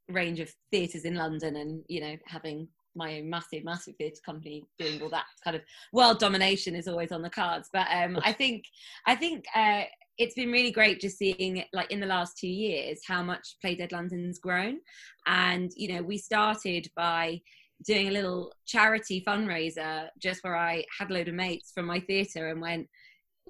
range 0.09 0.41
of 0.41 0.53
theatres 0.71 1.05
in 1.05 1.15
London 1.15 1.57
and 1.57 1.85
you 1.89 2.01
know 2.01 2.17
having 2.27 2.69
my 2.95 3.19
own 3.19 3.31
massive, 3.31 3.65
massive 3.65 3.95
theatre 3.97 4.21
company 4.25 4.65
doing 4.79 5.01
all 5.03 5.09
that 5.11 5.27
kind 5.43 5.57
of 5.57 5.63
world 5.93 6.19
domination 6.19 6.75
is 6.75 6.89
always 6.89 7.13
on 7.13 7.23
the 7.23 7.31
cards. 7.31 7.69
But 7.73 7.87
um, 7.93 8.19
I 8.23 8.33
think, 8.33 8.65
I 9.07 9.15
think 9.15 9.45
uh, 9.55 9.83
it's 10.19 10.35
been 10.35 10.53
really 10.53 10.71
great 10.71 11.01
just 11.01 11.19
seeing 11.19 11.65
like 11.73 11.91
in 11.91 12.01
the 12.01 12.07
last 12.07 12.37
two 12.39 12.49
years 12.49 13.01
how 13.07 13.23
much 13.23 13.57
play 13.61 13.75
dead 13.75 13.93
london's 13.93 14.39
grown. 14.39 14.79
And 15.27 15.71
you 15.77 15.95
know 15.95 16.03
we 16.03 16.19
started 16.19 16.89
by 16.95 17.41
doing 17.87 18.09
a 18.09 18.13
little 18.13 18.53
charity 18.67 19.25
fundraiser 19.27 20.09
just 20.19 20.45
where 20.45 20.55
i 20.55 20.85
had 20.99 21.11
a 21.11 21.15
load 21.15 21.29
of 21.29 21.35
mates 21.35 21.73
from 21.75 21.87
my 21.87 21.99
theatre 22.01 22.49
and 22.49 22.61
went 22.61 22.87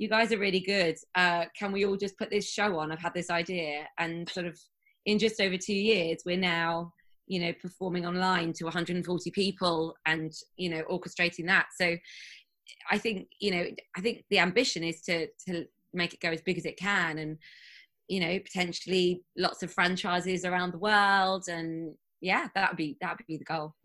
you 0.00 0.08
guys 0.08 0.32
are 0.32 0.38
really 0.38 0.60
good. 0.60 0.96
Uh, 1.14 1.44
can 1.54 1.72
we 1.72 1.84
all 1.84 1.96
just 1.96 2.16
put 2.16 2.30
this 2.30 2.50
show 2.50 2.78
on? 2.78 2.90
I've 2.90 2.98
had 2.98 3.12
this 3.12 3.28
idea. 3.28 3.86
And 3.98 4.26
sort 4.30 4.46
of 4.46 4.58
in 5.04 5.18
just 5.18 5.40
over 5.40 5.56
two 5.58 5.74
years 5.74 6.22
we're 6.24 6.38
now 6.38 6.92
you 7.30 7.40
know 7.40 7.52
performing 7.62 8.04
online 8.04 8.52
to 8.52 8.64
140 8.64 9.30
people 9.30 9.94
and 10.04 10.32
you 10.56 10.68
know 10.68 10.82
orchestrating 10.90 11.46
that. 11.46 11.66
So 11.80 11.96
i 12.88 12.96
think 12.96 13.26
you 13.40 13.50
know 13.50 13.64
i 13.96 14.00
think 14.00 14.24
the 14.30 14.38
ambition 14.38 14.84
is 14.84 15.00
to 15.02 15.26
to 15.44 15.64
make 15.92 16.14
it 16.14 16.20
go 16.20 16.30
as 16.30 16.40
big 16.40 16.56
as 16.56 16.64
it 16.64 16.76
can 16.76 17.18
and 17.18 17.36
you 18.06 18.20
know 18.20 18.38
potentially 18.38 19.22
lots 19.36 19.62
of 19.62 19.72
franchises 19.72 20.44
around 20.44 20.72
the 20.72 20.78
world 20.78 21.44
and 21.48 21.94
yeah 22.20 22.46
that 22.54 22.70
would 22.70 22.76
be 22.76 22.96
that 23.00 23.16
would 23.16 23.26
be 23.26 23.36
the 23.36 23.44
goal. 23.44 23.74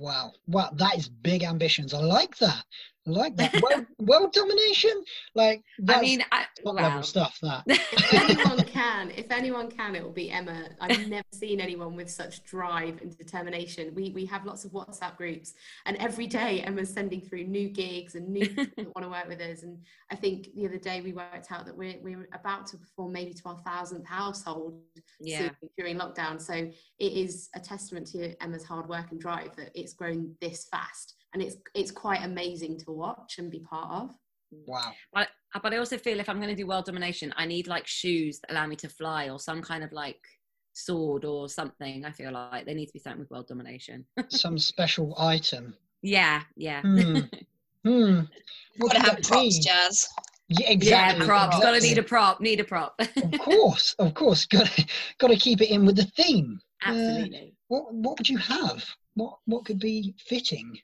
Wow. 0.00 0.32
Wow 0.46 0.70
that 0.76 0.96
is 0.96 1.08
big 1.08 1.42
ambitions. 1.42 1.92
I 1.92 2.00
like 2.00 2.36
that 2.38 2.64
like 3.06 3.36
that. 3.36 3.60
World, 3.60 3.86
world 3.98 4.32
domination? 4.32 5.04
Like 5.34 5.62
i 5.88 6.00
mean 6.00 6.24
I, 6.32 6.46
top 6.64 6.74
level 6.74 7.02
stuff 7.02 7.38
that. 7.42 7.64
If 7.66 8.14
anyone 8.30 8.64
can. 8.64 9.10
If 9.10 9.30
anyone 9.30 9.70
can 9.70 9.94
it 9.94 10.02
will 10.02 10.12
be 10.12 10.30
emma. 10.30 10.68
I've 10.80 11.08
never 11.08 11.26
seen 11.32 11.60
anyone 11.60 11.96
with 11.96 12.10
such 12.10 12.42
drive 12.44 13.00
and 13.02 13.16
determination. 13.16 13.94
We 13.94 14.10
we 14.10 14.24
have 14.26 14.46
lots 14.46 14.64
of 14.64 14.72
whatsapp 14.72 15.16
groups 15.16 15.54
and 15.86 15.96
every 15.98 16.26
day 16.26 16.60
emma's 16.60 16.92
sending 16.92 17.20
through 17.20 17.44
new 17.44 17.68
gigs 17.68 18.14
and 18.14 18.28
new 18.28 18.48
people 18.48 18.66
that 18.76 18.94
want 18.94 19.02
to 19.02 19.08
work 19.08 19.28
with 19.28 19.40
us. 19.40 19.62
And 19.62 19.78
i 20.10 20.16
think 20.16 20.54
the 20.54 20.66
other 20.66 20.78
day 20.78 21.00
we 21.00 21.12
worked 21.12 21.50
out 21.50 21.66
that 21.66 21.76
we're, 21.76 21.96
we're 22.02 22.28
about 22.32 22.66
to 22.68 22.78
perform 22.78 23.12
maybe 23.12 23.34
to 23.34 23.42
our 23.46 23.58
thousandth 23.58 24.06
household 24.06 24.80
yeah. 25.20 25.50
during 25.76 25.96
lockdown. 25.96 26.40
So 26.40 26.54
it 26.54 26.72
is 27.12 27.50
a 27.54 27.60
testament 27.60 28.06
to 28.08 28.40
emma's 28.42 28.64
hard 28.64 28.88
work 28.88 29.10
and 29.10 29.20
drive 29.20 29.54
that 29.56 29.70
it's 29.74 29.92
grown 29.92 30.34
this 30.40 30.66
fast 30.70 31.16
and 31.34 31.42
it's 31.42 31.56
it's 31.74 31.90
quite 31.90 32.24
amazing 32.24 32.78
to 32.78 32.92
watch 32.92 33.36
and 33.38 33.50
be 33.50 33.60
part 33.60 33.90
of. 33.90 34.10
Wow. 34.66 34.92
But, 35.12 35.28
but 35.62 35.74
I 35.74 35.78
also 35.78 35.98
feel 35.98 36.20
if 36.20 36.28
I'm 36.28 36.36
going 36.36 36.48
to 36.48 36.54
do 36.54 36.66
world 36.66 36.84
domination, 36.84 37.34
I 37.36 37.46
need 37.46 37.66
like 37.66 37.86
shoes 37.86 38.40
that 38.40 38.52
allow 38.52 38.66
me 38.66 38.76
to 38.76 38.88
fly 38.88 39.28
or 39.28 39.38
some 39.38 39.62
kind 39.62 39.82
of 39.82 39.92
like 39.92 40.20
sword 40.72 41.24
or 41.24 41.48
something. 41.48 42.04
I 42.04 42.12
feel 42.12 42.32
like 42.32 42.66
there 42.66 42.74
needs 42.74 42.92
to 42.92 42.98
be 42.98 43.02
something 43.02 43.20
with 43.20 43.30
world 43.30 43.48
domination. 43.48 44.04
some 44.28 44.58
special 44.58 45.14
item. 45.18 45.74
Yeah, 46.02 46.42
yeah. 46.56 46.82
Hmm. 46.82 47.18
hmm. 47.84 48.20
What 48.78 48.92
Gotta 48.92 49.00
have 49.00 49.22
props, 49.22 49.58
Jazz. 49.58 50.08
Yeah, 50.48 50.70
exactly. 50.70 51.20
Yeah, 51.20 51.26
props. 51.26 51.56
Exactly. 51.56 51.80
Gotta 51.80 51.80
need 51.80 51.98
a 51.98 52.02
prop. 52.02 52.40
Need 52.40 52.60
a 52.60 52.64
prop. 52.64 52.94
of 53.16 53.38
course, 53.38 53.94
of 53.98 54.14
course. 54.14 54.46
Got 54.46 54.66
to, 54.66 54.86
got 55.18 55.28
to 55.28 55.36
keep 55.36 55.62
it 55.62 55.70
in 55.70 55.86
with 55.86 55.96
the 55.96 56.04
theme. 56.04 56.60
Absolutely. 56.84 57.48
Uh, 57.52 57.54
what 57.68 57.94
What 57.94 58.18
would 58.18 58.28
you 58.28 58.38
have? 58.38 58.84
What 59.14 59.38
What 59.46 59.64
could 59.64 59.78
be 59.78 60.14
fitting? 60.18 60.78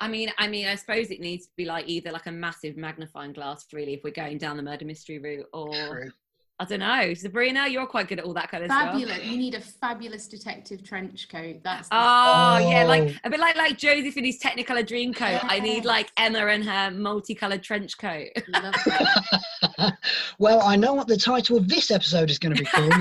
I 0.00 0.08
mean, 0.08 0.30
I 0.38 0.48
mean, 0.48 0.66
I 0.66 0.74
suppose 0.74 1.10
it 1.10 1.20
needs 1.20 1.46
to 1.46 1.52
be 1.56 1.64
like 1.64 1.88
either 1.88 2.10
like 2.10 2.26
a 2.26 2.32
massive 2.32 2.76
magnifying 2.76 3.32
glass, 3.32 3.66
really, 3.72 3.94
if 3.94 4.00
we're 4.02 4.10
going 4.10 4.38
down 4.38 4.56
the 4.56 4.62
murder 4.62 4.84
mystery 4.84 5.18
route, 5.18 5.46
or 5.52 5.72
True. 5.72 6.10
I 6.60 6.64
don't 6.66 6.78
know. 6.78 7.14
Sabrina, 7.14 7.66
you're 7.66 7.84
quite 7.86 8.06
good 8.06 8.20
at 8.20 8.24
all 8.24 8.32
that 8.34 8.48
kind 8.48 8.62
of 8.62 8.70
Fabulous. 8.70 9.16
stuff. 9.16 9.26
You 9.26 9.36
need 9.36 9.54
a 9.54 9.60
fabulous 9.60 10.28
detective 10.28 10.84
trench 10.84 11.28
coat. 11.28 11.56
That's 11.64 11.88
the- 11.88 11.96
Oh, 11.96 12.58
yeah, 12.70 12.84
Oh. 12.84 12.86
like 12.86 13.16
a 13.24 13.30
bit 13.30 13.40
like 13.40 13.56
like 13.56 13.76
Joseph 13.76 14.16
in 14.16 14.24
his 14.24 14.38
Technicolor 14.38 14.86
dream 14.86 15.12
coat. 15.12 15.40
I 15.42 15.58
need 15.58 15.84
like 15.84 16.10
Emma 16.16 16.46
and 16.46 16.64
her 16.64 16.92
multicolored 16.92 17.64
trench 17.64 17.98
coat. 17.98 18.28
well, 20.38 20.62
I 20.62 20.76
know 20.76 20.94
what 20.94 21.08
the 21.08 21.16
title 21.16 21.56
of 21.56 21.68
this 21.68 21.90
episode 21.90 22.30
is 22.30 22.38
going 22.38 22.54
to 22.54 22.62
be 22.62 22.66
called. 22.70 22.92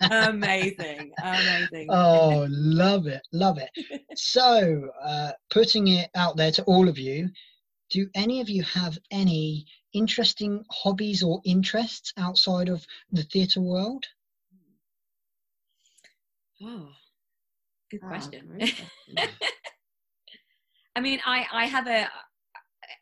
amazing, 0.10 1.12
amazing. 1.22 1.86
oh, 1.90 2.46
love 2.50 3.06
it, 3.06 3.22
love 3.32 3.58
it. 3.58 3.70
So, 4.16 4.90
uh, 5.02 5.32
putting 5.50 5.88
it 5.88 6.10
out 6.14 6.36
there 6.36 6.50
to 6.52 6.62
all 6.64 6.88
of 6.88 6.98
you, 6.98 7.30
do 7.90 8.06
any 8.14 8.40
of 8.40 8.48
you 8.50 8.62
have 8.64 8.98
any 9.10 9.66
interesting 9.92 10.64
hobbies 10.70 11.22
or 11.22 11.40
interests 11.44 12.12
outside 12.16 12.68
of 12.68 12.86
the 13.12 13.22
theatre 13.22 13.60
world? 13.60 14.04
Oh, 16.62 16.88
good 17.90 18.00
Ah, 18.02 18.08
question. 18.08 18.48
very 18.48 18.60
interesting. 18.62 19.16
I 20.96 21.00
mean, 21.00 21.20
I 21.26 21.46
I 21.52 21.66
have 21.66 21.86
a. 21.86 22.08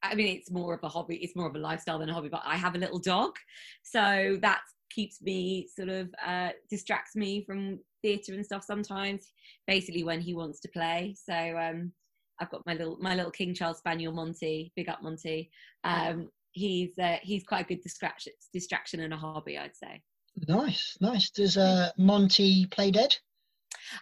I 0.02 0.14
mean, 0.14 0.36
it's 0.36 0.50
more 0.50 0.74
of 0.74 0.80
a 0.82 0.88
hobby. 0.88 1.16
It's 1.16 1.36
more 1.36 1.46
of 1.46 1.54
a 1.54 1.58
lifestyle 1.58 1.98
than 1.98 2.08
a 2.10 2.14
hobby. 2.14 2.28
But 2.28 2.42
I 2.44 2.56
have 2.56 2.74
a 2.74 2.78
little 2.78 2.98
dog, 2.98 3.36
so 3.82 4.36
that 4.42 4.60
keeps 4.90 5.22
me 5.22 5.68
sort 5.74 5.88
of 5.88 6.12
uh, 6.24 6.50
distracts 6.70 7.14
me 7.16 7.44
from 7.44 7.78
theatre 8.02 8.34
and 8.34 8.44
stuff 8.44 8.64
sometimes. 8.64 9.32
Basically, 9.66 10.02
when 10.04 10.20
he 10.20 10.34
wants 10.34 10.60
to 10.60 10.68
play. 10.68 11.14
So 11.16 11.34
um, 11.34 11.92
I've 12.40 12.50
got 12.50 12.66
my 12.66 12.74
little 12.74 12.98
my 13.00 13.14
little 13.14 13.30
King 13.30 13.54
Charles 13.54 13.78
Spaniel 13.78 14.12
Monty. 14.12 14.72
Big 14.74 14.88
up 14.88 15.02
Monty. 15.02 15.50
Um, 15.84 16.30
he's 16.54 16.98
uh, 16.98 17.18
he's 17.22 17.44
quite 17.44 17.66
a 17.66 17.68
good 17.68 17.82
distraction 17.82 18.32
distraction 18.52 19.00
and 19.00 19.12
a 19.12 19.16
hobby, 19.16 19.58
I'd 19.58 19.76
say. 19.76 20.02
Nice, 20.48 20.96
nice. 21.00 21.30
Does 21.30 21.56
uh, 21.56 21.90
Monty 21.98 22.66
play 22.66 22.90
dead? 22.90 23.14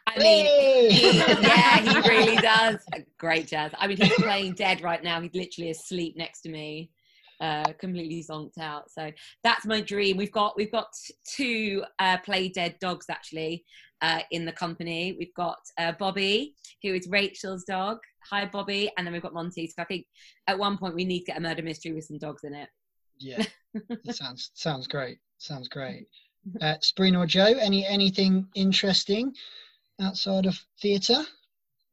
I 0.06 0.18
mean, 0.18 0.90
he, 0.90 1.18
yeah, 1.18 1.80
he 1.80 2.08
really 2.08 2.36
does. 2.36 2.76
Great 3.18 3.48
jazz. 3.48 3.72
I 3.76 3.86
mean, 3.86 3.98
he's 3.98 4.14
playing 4.14 4.54
dead 4.54 4.82
right 4.82 5.02
now. 5.02 5.20
He's 5.20 5.34
literally 5.34 5.70
asleep 5.70 6.16
next 6.16 6.42
to 6.42 6.48
me, 6.48 6.90
uh, 7.40 7.72
completely 7.78 8.24
zonked 8.24 8.58
out. 8.58 8.90
So 8.90 9.10
that's 9.42 9.66
my 9.66 9.80
dream. 9.80 10.16
We've 10.16 10.32
got 10.32 10.56
we've 10.56 10.72
got 10.72 10.86
two 11.26 11.84
uh, 11.98 12.18
play 12.18 12.48
dead 12.48 12.76
dogs 12.80 13.06
actually 13.10 13.64
uh, 14.02 14.20
in 14.30 14.44
the 14.44 14.52
company. 14.52 15.16
We've 15.18 15.34
got 15.34 15.58
uh, 15.78 15.92
Bobby, 15.92 16.54
who 16.82 16.92
is 16.94 17.08
Rachel's 17.08 17.64
dog. 17.64 17.98
Hi, 18.30 18.44
Bobby, 18.44 18.90
and 18.96 19.06
then 19.06 19.12
we've 19.12 19.22
got 19.22 19.32
Monty. 19.32 19.66
So 19.68 19.80
I 19.80 19.84
think 19.84 20.06
at 20.48 20.58
one 20.58 20.76
point 20.76 20.94
we 20.94 21.04
need 21.04 21.20
to 21.20 21.26
get 21.26 21.38
a 21.38 21.40
murder 21.40 21.62
mystery 21.62 21.92
with 21.92 22.04
some 22.04 22.18
dogs 22.18 22.44
in 22.44 22.54
it. 22.54 22.68
Yeah, 23.18 23.44
that 24.04 24.16
sounds 24.16 24.50
sounds 24.54 24.86
great. 24.86 25.18
Sounds 25.38 25.68
great. 25.68 26.06
Uh, 26.60 26.74
Sabrina 26.80 27.20
or 27.20 27.26
Joe, 27.26 27.54
any 27.60 27.86
anything 27.86 28.48
interesting 28.56 29.32
outside 30.00 30.44
of 30.44 30.58
theatre? 30.80 31.24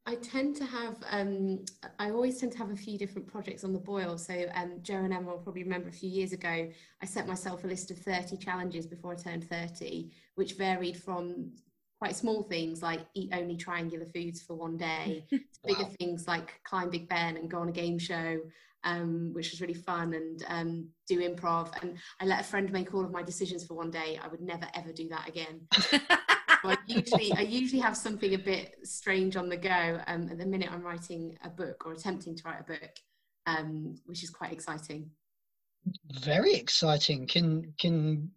I 0.06 0.16
tend 0.16 0.56
to 0.56 0.64
have, 0.64 0.96
um, 1.10 1.64
I 2.00 2.10
always 2.10 2.38
tend 2.38 2.50
to 2.52 2.58
have 2.58 2.70
a 2.70 2.76
few 2.76 2.98
different 2.98 3.28
projects 3.28 3.62
on 3.62 3.72
the 3.72 3.78
boil. 3.78 4.18
So 4.18 4.46
um, 4.54 4.80
Joe 4.82 4.96
and 4.96 5.12
Emma 5.12 5.30
will 5.30 5.38
probably 5.38 5.62
remember 5.62 5.88
a 5.88 5.92
few 5.92 6.10
years 6.10 6.32
ago, 6.32 6.68
I 7.00 7.06
set 7.06 7.28
myself 7.28 7.62
a 7.62 7.68
list 7.68 7.92
of 7.92 7.98
30 7.98 8.38
challenges 8.38 8.88
before 8.88 9.12
I 9.12 9.14
turned 9.14 9.48
30, 9.48 10.10
which 10.34 10.54
varied 10.54 10.96
from 10.96 11.52
quite 12.00 12.16
small 12.16 12.42
things 12.42 12.82
like 12.82 13.00
eat 13.14 13.30
only 13.34 13.56
triangular 13.56 14.06
foods 14.06 14.40
for 14.40 14.54
one 14.54 14.76
day, 14.78 15.24
to 15.30 15.38
bigger 15.66 15.82
Wow. 15.82 15.90
things 15.98 16.26
like 16.26 16.58
climb 16.64 16.88
Big 16.88 17.08
Ben 17.08 17.36
and 17.36 17.50
go 17.50 17.58
on 17.58 17.68
a 17.68 17.72
game 17.72 17.98
show, 17.98 18.40
um, 18.84 19.34
which 19.34 19.50
was 19.50 19.60
really 19.60 19.74
fun, 19.74 20.14
and 20.14 20.42
um, 20.48 20.88
do 21.06 21.20
improv. 21.20 21.70
And 21.82 21.98
I 22.18 22.24
let 22.24 22.40
a 22.40 22.44
friend 22.44 22.72
make 22.72 22.94
all 22.94 23.04
of 23.04 23.12
my 23.12 23.22
decisions 23.22 23.66
for 23.66 23.74
one 23.74 23.90
day. 23.90 24.18
I 24.22 24.28
would 24.28 24.40
never 24.40 24.66
ever 24.74 24.92
do 24.92 25.08
that 25.10 25.28
again. 25.28 25.68
I 26.64 26.78
usually 26.86 27.32
I 27.34 27.40
usually 27.60 27.82
have 27.82 27.96
something 27.96 28.32
a 28.32 28.38
bit 28.38 28.76
strange 28.82 29.36
on 29.36 29.50
the 29.50 29.58
go. 29.58 30.00
Um, 30.06 30.28
at 30.30 30.38
the 30.38 30.46
minute, 30.46 30.72
I'm 30.72 30.82
writing 30.82 31.36
a 31.44 31.50
book 31.50 31.84
or 31.84 31.92
attempting 31.92 32.34
to 32.36 32.42
write 32.46 32.60
a 32.60 32.64
book, 32.64 32.92
um, 33.46 33.96
which 34.06 34.24
is 34.24 34.30
quite 34.30 34.52
exciting. 34.52 35.10
Very 36.24 36.54
exciting. 36.54 37.26
Can 37.26 37.74
can 37.78 38.30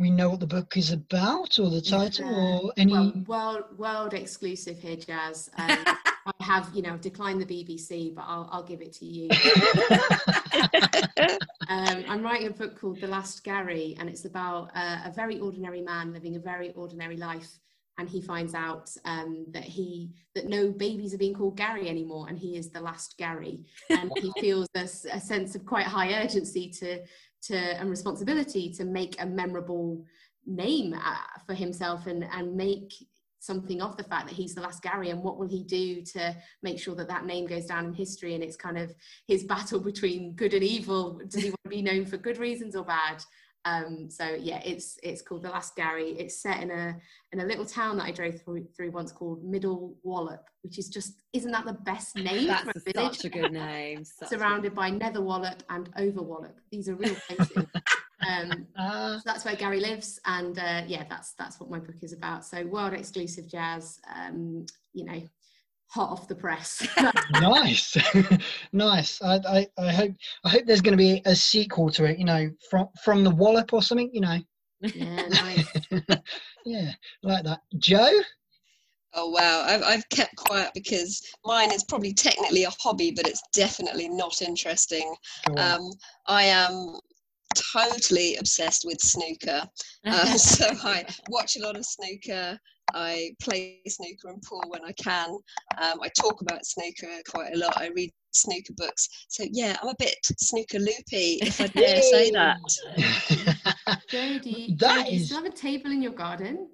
we 0.00 0.10
know 0.10 0.30
what 0.30 0.40
the 0.40 0.46
book 0.46 0.76
is 0.76 0.90
about, 0.90 1.58
or 1.58 1.70
the 1.70 1.80
title, 1.80 2.30
Yeah. 2.30 2.58
or 2.58 2.72
any? 2.76 2.92
Well, 2.92 3.12
world 3.26 3.78
world 3.78 4.14
exclusive 4.14 4.78
here, 4.78 4.96
Jazz. 4.96 5.50
Um, 5.58 5.76
I 5.86 6.32
have 6.40 6.70
you 6.74 6.82
know 6.82 6.96
declined 6.96 7.40
the 7.40 7.46
BBC, 7.46 8.14
but 8.14 8.24
I'll 8.26 8.48
I'll 8.50 8.64
give 8.64 8.80
it 8.80 8.92
to 8.94 9.04
you. 9.04 9.28
Um, 11.70 12.02
I'm 12.08 12.22
writing 12.24 12.48
a 12.48 12.50
book 12.50 12.80
called 12.80 13.00
The 13.00 13.06
Last 13.06 13.44
Gary, 13.44 13.94
and 14.00 14.08
it's 14.08 14.24
about 14.24 14.72
uh, 14.74 15.02
a 15.04 15.12
very 15.14 15.38
ordinary 15.38 15.82
man 15.82 16.12
living 16.12 16.34
a 16.34 16.40
very 16.40 16.72
ordinary 16.72 17.16
life. 17.16 17.60
And 17.96 18.08
he 18.08 18.20
finds 18.20 18.54
out 18.54 18.90
um, 19.04 19.46
that 19.50 19.62
he 19.62 20.10
that 20.34 20.48
no 20.48 20.72
babies 20.72 21.14
are 21.14 21.18
being 21.18 21.34
called 21.34 21.56
Gary 21.56 21.88
anymore, 21.88 22.26
and 22.28 22.36
he 22.36 22.56
is 22.56 22.70
the 22.70 22.80
last 22.80 23.16
Gary. 23.18 23.66
And 23.88 24.10
he 24.16 24.32
feels 24.40 24.66
a 24.74 25.20
sense 25.20 25.54
of 25.54 25.64
quite 25.64 25.86
high 25.86 26.24
urgency 26.24 26.70
to 26.80 26.98
to 27.42 27.56
and 27.56 27.90
responsibility 27.90 28.70
to 28.74 28.84
make 28.84 29.20
a 29.20 29.26
memorable 29.26 30.04
name 30.46 30.94
uh, 30.94 31.16
for 31.46 31.54
himself 31.54 32.06
and 32.06 32.24
and 32.32 32.56
make 32.56 32.92
something 33.40 33.80
of 33.80 33.96
the 33.96 34.04
fact 34.04 34.28
that 34.28 34.34
he's 34.34 34.54
the 34.54 34.60
last 34.60 34.82
Gary. 34.82 35.10
And 35.10 35.22
what 35.22 35.38
will 35.38 35.48
he 35.48 35.64
do 35.64 36.02
to 36.02 36.36
make 36.62 36.78
sure 36.78 36.94
that 36.94 37.08
that 37.08 37.24
name 37.24 37.46
goes 37.46 37.66
down 37.66 37.86
in 37.86 37.94
history 37.94 38.34
and 38.34 38.44
it's 38.44 38.56
kind 38.56 38.78
of 38.78 38.94
his 39.26 39.44
battle 39.44 39.80
between 39.80 40.34
good 40.34 40.54
and 40.54 40.62
evil? 40.62 41.20
Does 41.26 41.42
he 41.42 41.50
want 41.50 41.64
to 41.64 41.70
be 41.70 41.82
known 41.82 42.04
for 42.04 42.18
good 42.18 42.38
reasons 42.38 42.76
or 42.76 42.84
bad 42.84 43.22
um 43.64 44.08
so 44.08 44.24
yeah 44.40 44.60
it's 44.64 44.98
it's 45.02 45.22
called 45.22 45.42
the 45.42 45.50
last 45.50 45.76
Gary. 45.76 46.10
It's 46.18 46.40
set 46.40 46.62
in 46.62 46.70
a 46.70 46.96
in 47.32 47.40
a 47.40 47.44
little 47.44 47.66
town 47.66 47.98
that 47.98 48.04
I 48.04 48.10
drove 48.10 48.40
through, 48.40 48.66
through 48.76 48.90
once 48.90 49.12
called 49.12 49.44
Middle 49.44 49.96
Wallop 50.02 50.44
which 50.62 50.78
is 50.78 50.88
just 50.88 51.14
isn't 51.32 51.50
that 51.52 51.64
the 51.64 51.72
best 51.72 52.16
name 52.16 52.46
That's 52.46 52.64
for 52.64 52.72
a 52.76 52.92
village 52.92 53.16
such 53.16 53.24
a 53.26 53.28
good 53.28 53.52
name. 53.52 53.98
a 53.98 54.20
good 54.20 54.28
surrounded 54.28 54.74
by 54.74 54.90
Nether 54.90 55.22
Wallop 55.22 55.62
and 55.70 55.88
Over 55.96 56.22
Wallop. 56.22 56.58
These 56.70 56.88
are 56.88 56.94
real 56.94 57.16
places. 57.28 57.66
Um 58.28 58.66
Ah, 58.76 59.16
so 59.16 59.22
that's 59.24 59.46
where 59.46 59.56
Gary 59.56 59.80
lives, 59.80 60.20
and 60.26 60.58
uh, 60.58 60.82
yeah, 60.86 61.04
that's 61.08 61.32
that's 61.38 61.58
what 61.58 61.70
my 61.70 61.78
book 61.78 61.96
is 62.02 62.12
about. 62.12 62.44
So 62.44 62.66
world 62.66 62.92
exclusive 62.92 63.48
jazz, 63.48 63.98
um, 64.14 64.66
you 64.92 65.06
know, 65.06 65.22
hot 65.90 66.10
off 66.10 66.28
the 66.28 66.34
press. 66.34 66.86
nice, 67.32 67.96
nice. 68.72 69.20
I, 69.22 69.40
I 69.46 69.68
I 69.78 69.92
hope 69.92 70.12
I 70.44 70.48
hope 70.48 70.62
there's 70.66 70.80
going 70.80 70.96
to 70.96 70.98
be 70.98 71.22
a 71.26 71.34
sequel 71.34 71.90
to 71.90 72.04
it. 72.04 72.18
You 72.18 72.24
know, 72.24 72.50
from 72.70 72.88
from 73.04 73.24
the 73.24 73.30
Wallop 73.30 73.72
or 73.72 73.82
something. 73.82 74.10
You 74.12 74.20
know. 74.20 74.38
yeah, 74.80 75.28
nice. 75.28 75.72
yeah, 76.64 76.92
like 77.22 77.44
that. 77.44 77.60
Joe. 77.78 78.10
Oh 79.12 79.30
wow, 79.30 79.64
I've, 79.66 79.82
I've 79.82 80.08
kept 80.10 80.36
quiet 80.36 80.70
because 80.72 81.20
mine 81.44 81.72
is 81.72 81.82
probably 81.82 82.14
technically 82.14 82.62
a 82.62 82.70
hobby, 82.80 83.10
but 83.10 83.26
it's 83.26 83.42
definitely 83.52 84.08
not 84.08 84.40
interesting. 84.40 85.12
Um, 85.56 85.90
I 86.28 86.44
am 86.44 86.96
totally 87.74 88.36
obsessed 88.36 88.84
with 88.86 89.00
snooker. 89.00 89.68
Uh, 90.06 90.36
so 90.36 90.66
I 90.84 91.04
watch 91.28 91.56
a 91.56 91.60
lot 91.60 91.76
of 91.76 91.84
snooker. 91.84 92.58
I 92.94 93.30
play 93.42 93.80
snooker 93.86 94.28
and 94.28 94.42
pool 94.42 94.62
when 94.68 94.84
I 94.84 94.92
can. 94.92 95.30
Um, 95.78 95.98
I 96.02 96.08
talk 96.20 96.40
about 96.42 96.64
snooker 96.64 97.08
quite 97.28 97.54
a 97.54 97.58
lot. 97.58 97.76
I 97.80 97.88
read 97.94 98.10
snooker 98.32 98.72
books. 98.76 99.08
So 99.28 99.44
yeah, 99.50 99.76
I'm 99.82 99.88
a 99.88 99.94
bit 99.98 100.14
snooker 100.38 100.78
loopy, 100.78 101.38
if 101.42 101.60
I 101.60 101.66
dare 101.68 102.02
say 102.02 102.30
that. 102.32 102.56
Joe, 104.08 104.38
do 104.38 104.50
you, 104.50 104.76
That 104.76 105.06
do 105.06 105.12
you 105.12 105.16
is- 105.20 105.26
still 105.26 105.42
have 105.42 105.52
a 105.52 105.56
table 105.56 105.90
in 105.90 106.02
your 106.02 106.12
garden? 106.12 106.68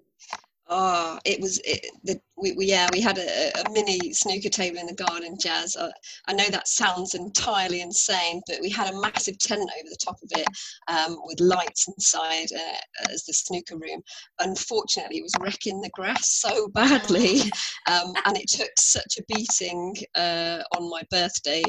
Oh, 0.68 1.18
it 1.24 1.40
was 1.40 1.60
it, 1.64 1.86
the, 2.02 2.20
we, 2.36 2.52
we 2.52 2.66
yeah 2.66 2.88
we 2.92 3.00
had 3.00 3.18
a, 3.18 3.60
a 3.60 3.70
mini 3.72 4.12
snooker 4.12 4.48
table 4.48 4.78
in 4.78 4.86
the 4.86 4.94
garden, 4.94 5.36
Jazz. 5.38 5.76
I, 5.76 5.90
I 6.28 6.32
know 6.32 6.48
that 6.50 6.68
sounds 6.68 7.14
entirely 7.14 7.80
insane, 7.80 8.42
but 8.46 8.58
we 8.60 8.70
had 8.70 8.92
a 8.92 9.00
massive 9.00 9.38
tent 9.38 9.62
over 9.62 9.88
the 9.88 9.96
top 10.02 10.16
of 10.22 10.30
it 10.32 10.46
um, 10.88 11.18
with 11.24 11.40
lights 11.40 11.88
inside 11.88 12.48
uh, 12.54 13.10
as 13.12 13.24
the 13.24 13.32
snooker 13.32 13.76
room. 13.76 14.02
Unfortunately, 14.40 15.18
it 15.18 15.22
was 15.22 15.34
wrecking 15.40 15.80
the 15.80 15.90
grass 15.90 16.40
so 16.40 16.68
badly, 16.68 17.40
um, 17.90 18.12
and 18.26 18.36
it 18.36 18.48
took 18.48 18.70
such 18.78 19.18
a 19.18 19.24
beating 19.34 19.94
uh, 20.14 20.62
on 20.76 20.90
my 20.90 21.02
birthday. 21.10 21.62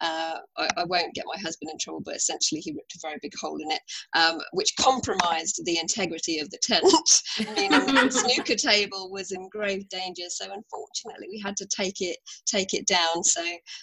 Uh, 0.00 0.38
I, 0.58 0.68
I 0.78 0.84
won't 0.84 1.14
get 1.14 1.24
my 1.26 1.40
husband 1.40 1.70
in 1.70 1.78
trouble, 1.78 2.02
but 2.04 2.16
essentially 2.16 2.60
he 2.60 2.72
ripped 2.72 2.96
a 2.96 2.98
very 3.00 3.18
big 3.22 3.32
hole 3.40 3.58
in 3.58 3.70
it, 3.70 3.80
um, 4.14 4.38
which 4.52 4.74
compromised 4.78 5.62
the 5.64 5.78
integrity 5.78 6.40
of 6.40 6.50
the 6.50 6.58
tent, 6.58 7.22
meaning 7.56 7.86
the 7.86 8.10
snooker 8.34 8.56
table 8.56 9.10
was 9.10 9.32
in 9.32 9.48
grave 9.48 9.88
danger 9.88 10.13
changes. 10.14 10.36
So 10.38 10.46
unfortunately, 10.52 11.28
we 11.30 11.40
had 11.44 11.56
to 11.56 11.66
take 11.66 12.00
it 12.00 12.16
take 12.46 12.74
it 12.74 12.86
down. 12.86 13.22
So 13.24 13.42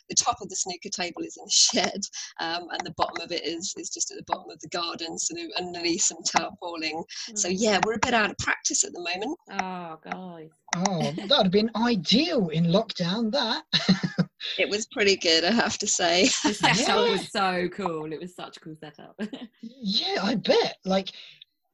the 0.10 0.16
top 0.16 0.38
of 0.42 0.50
the 0.50 0.56
snooker 0.56 0.90
table 0.90 1.22
is 1.24 1.38
in 1.38 1.46
the 1.46 1.52
shed, 1.82 2.02
um, 2.40 2.68
and 2.72 2.82
the 2.84 2.94
bottom 2.98 3.22
of 3.24 3.32
it 3.32 3.46
is 3.46 3.74
is 3.78 3.90
just 3.90 4.12
at 4.12 4.18
the 4.18 4.24
bottom 4.34 4.50
of 4.50 4.60
the 4.62 4.70
garden, 4.70 5.18
sort 5.18 5.42
of 5.42 5.48
underneath 5.58 6.02
some 6.04 6.18
tarpaulin. 6.26 7.04
So 7.36 7.50
Mm. 7.50 7.56
yeah, 7.58 7.80
we're 7.86 7.94
a 7.96 8.00
bit 8.00 8.14
out 8.14 8.30
of 8.32 8.38
practice 8.38 8.84
at 8.84 8.94
the 8.94 9.00
moment. 9.00 9.38
Oh, 9.52 9.98
guys. 10.04 10.50
Oh, 10.76 11.12
that 11.28 11.38
would 11.38 11.46
have 11.48 11.52
been 11.52 11.72
ideal 11.76 12.50
in 12.50 12.66
lockdown. 12.66 13.32
That. 13.32 13.64
It 14.58 14.70
was 14.70 14.88
pretty 14.88 15.18
good, 15.18 15.44
I 15.44 15.52
have 15.52 15.78
to 15.78 15.88
say. 15.88 16.24
The 16.44 16.54
setup 16.54 16.88
Yeah. 16.88 17.12
was 17.12 17.32
so 17.32 17.70
cool. 17.70 18.12
It 18.12 18.20
was 18.20 18.36
such 18.36 18.58
a 18.58 18.60
cool 18.60 18.76
setup. 18.76 19.20
Yeah, 19.62 20.20
I 20.24 20.34
bet. 20.36 20.78
Like, 20.84 21.10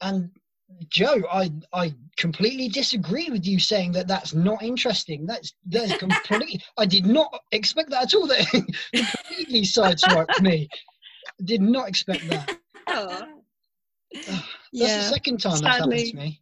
and 0.02 0.30
Joe, 0.90 1.24
I 1.32 1.52
I 1.74 1.94
completely 2.18 2.68
disagree 2.68 3.30
with 3.30 3.46
you 3.46 3.60
saying 3.60 3.94
that 3.94 4.08
that's 4.08 4.34
not 4.34 4.62
interesting. 4.62 5.26
That's 5.26 5.54
that's 5.66 5.98
complete. 6.06 6.64
I 6.78 6.86
did 6.86 7.06
not 7.06 7.42
expect 7.52 7.90
that 7.92 8.04
at 8.04 8.14
all. 8.14 8.28
That 8.28 8.48
completely 8.94 9.62
sideswiped 9.62 10.42
me. 10.42 10.68
Did 11.46 11.62
not 11.62 11.88
expect 11.88 12.28
that. 12.30 12.58
Oh, 12.90 13.28
That's 14.14 14.44
yeah. 14.72 14.98
the 15.00 15.04
second 15.04 15.42
time 15.42 15.60
that's 15.60 15.78
happened 15.80 15.92
to 15.92 16.06
sadly. 16.06 16.14
me. 16.14 16.40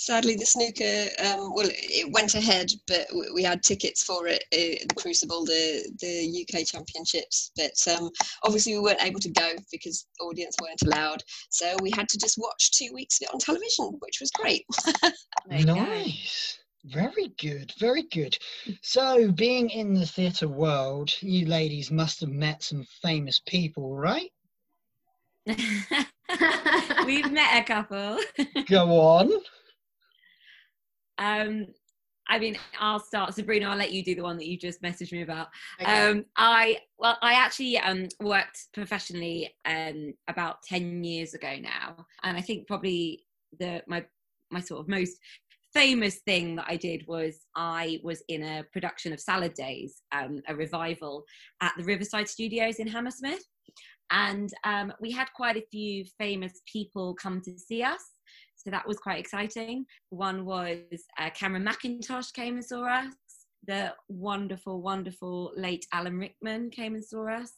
Sadly, 0.00 0.34
the 0.34 0.46
snooker, 0.46 1.10
um, 1.26 1.52
well, 1.52 1.68
it 1.70 2.10
went 2.10 2.34
ahead, 2.34 2.72
but 2.86 3.06
we 3.34 3.42
had 3.42 3.62
tickets 3.62 4.02
for 4.02 4.26
it, 4.26 4.42
uh, 4.50 4.82
the 4.88 4.94
Crucible, 4.96 5.44
the, 5.44 5.92
the 6.00 6.40
UK 6.40 6.64
Championships. 6.64 7.50
But 7.54 7.74
um, 7.94 8.08
obviously, 8.42 8.72
we 8.72 8.80
weren't 8.80 9.02
able 9.02 9.20
to 9.20 9.28
go 9.28 9.52
because 9.70 10.06
the 10.18 10.24
audience 10.24 10.56
weren't 10.58 10.80
allowed. 10.86 11.22
So 11.50 11.76
we 11.82 11.90
had 11.90 12.08
to 12.08 12.18
just 12.18 12.38
watch 12.38 12.70
two 12.70 12.88
weeks 12.94 13.20
of 13.20 13.26
it 13.26 13.34
on 13.34 13.40
television, 13.40 13.98
which 13.98 14.20
was 14.22 14.30
great. 14.30 14.64
There 15.48 15.58
you 15.58 15.66
go. 15.66 15.74
Nice. 15.74 16.58
Very 16.86 17.28
good. 17.38 17.74
Very 17.78 18.04
good. 18.04 18.38
So, 18.80 19.30
being 19.32 19.68
in 19.68 19.92
the 19.92 20.06
theatre 20.06 20.48
world, 20.48 21.12
you 21.20 21.44
ladies 21.44 21.90
must 21.90 22.20
have 22.20 22.30
met 22.30 22.62
some 22.62 22.86
famous 23.02 23.38
people, 23.46 23.96
right? 23.96 24.30
We've 27.04 27.30
met 27.30 27.60
a 27.60 27.64
couple. 27.64 28.18
Go 28.66 28.98
on. 28.98 29.30
Um, 31.20 31.66
I 32.28 32.38
mean, 32.38 32.56
I'll 32.78 33.00
start. 33.00 33.34
Sabrina, 33.34 33.68
I'll 33.68 33.76
let 33.76 33.92
you 33.92 34.04
do 34.04 34.14
the 34.14 34.22
one 34.22 34.36
that 34.36 34.46
you 34.46 34.56
just 34.56 34.82
messaged 34.82 35.12
me 35.12 35.22
about. 35.22 35.48
Okay. 35.80 36.08
Um, 36.08 36.24
I 36.36 36.78
well, 36.98 37.18
I 37.22 37.34
actually 37.34 37.76
um, 37.78 38.08
worked 38.20 38.68
professionally 38.72 39.52
um, 39.66 40.14
about 40.28 40.62
ten 40.62 41.02
years 41.02 41.34
ago 41.34 41.56
now, 41.60 42.06
and 42.22 42.36
I 42.36 42.40
think 42.40 42.68
probably 42.68 43.24
the 43.58 43.82
my 43.88 44.04
my 44.50 44.60
sort 44.60 44.80
of 44.80 44.88
most 44.88 45.18
famous 45.74 46.20
thing 46.26 46.56
that 46.56 46.66
I 46.68 46.76
did 46.76 47.04
was 47.06 47.46
I 47.56 48.00
was 48.02 48.22
in 48.28 48.42
a 48.42 48.64
production 48.72 49.12
of 49.12 49.20
Salad 49.20 49.54
Days, 49.54 50.02
um, 50.12 50.40
a 50.48 50.54
revival 50.54 51.24
at 51.60 51.72
the 51.76 51.84
Riverside 51.84 52.28
Studios 52.28 52.76
in 52.76 52.86
Hammersmith, 52.86 53.44
and 54.10 54.52
um, 54.64 54.92
we 55.00 55.10
had 55.10 55.28
quite 55.34 55.56
a 55.56 55.66
few 55.70 56.04
famous 56.18 56.60
people 56.70 57.14
come 57.14 57.40
to 57.42 57.58
see 57.58 57.82
us. 57.82 58.02
So 58.62 58.70
that 58.70 58.86
was 58.86 58.98
quite 58.98 59.18
exciting. 59.18 59.86
One 60.10 60.44
was 60.44 60.78
uh, 61.18 61.30
Cameron 61.30 61.64
Mackintosh 61.64 62.32
came 62.34 62.56
and 62.56 62.64
saw 62.64 62.84
us 62.84 63.14
the 63.66 63.94
wonderful, 64.08 64.82
wonderful 64.82 65.52
late 65.56 65.86
Alan 65.92 66.18
Rickman 66.18 66.70
came 66.70 66.94
and 66.94 67.04
saw 67.04 67.28
us, 67.28 67.52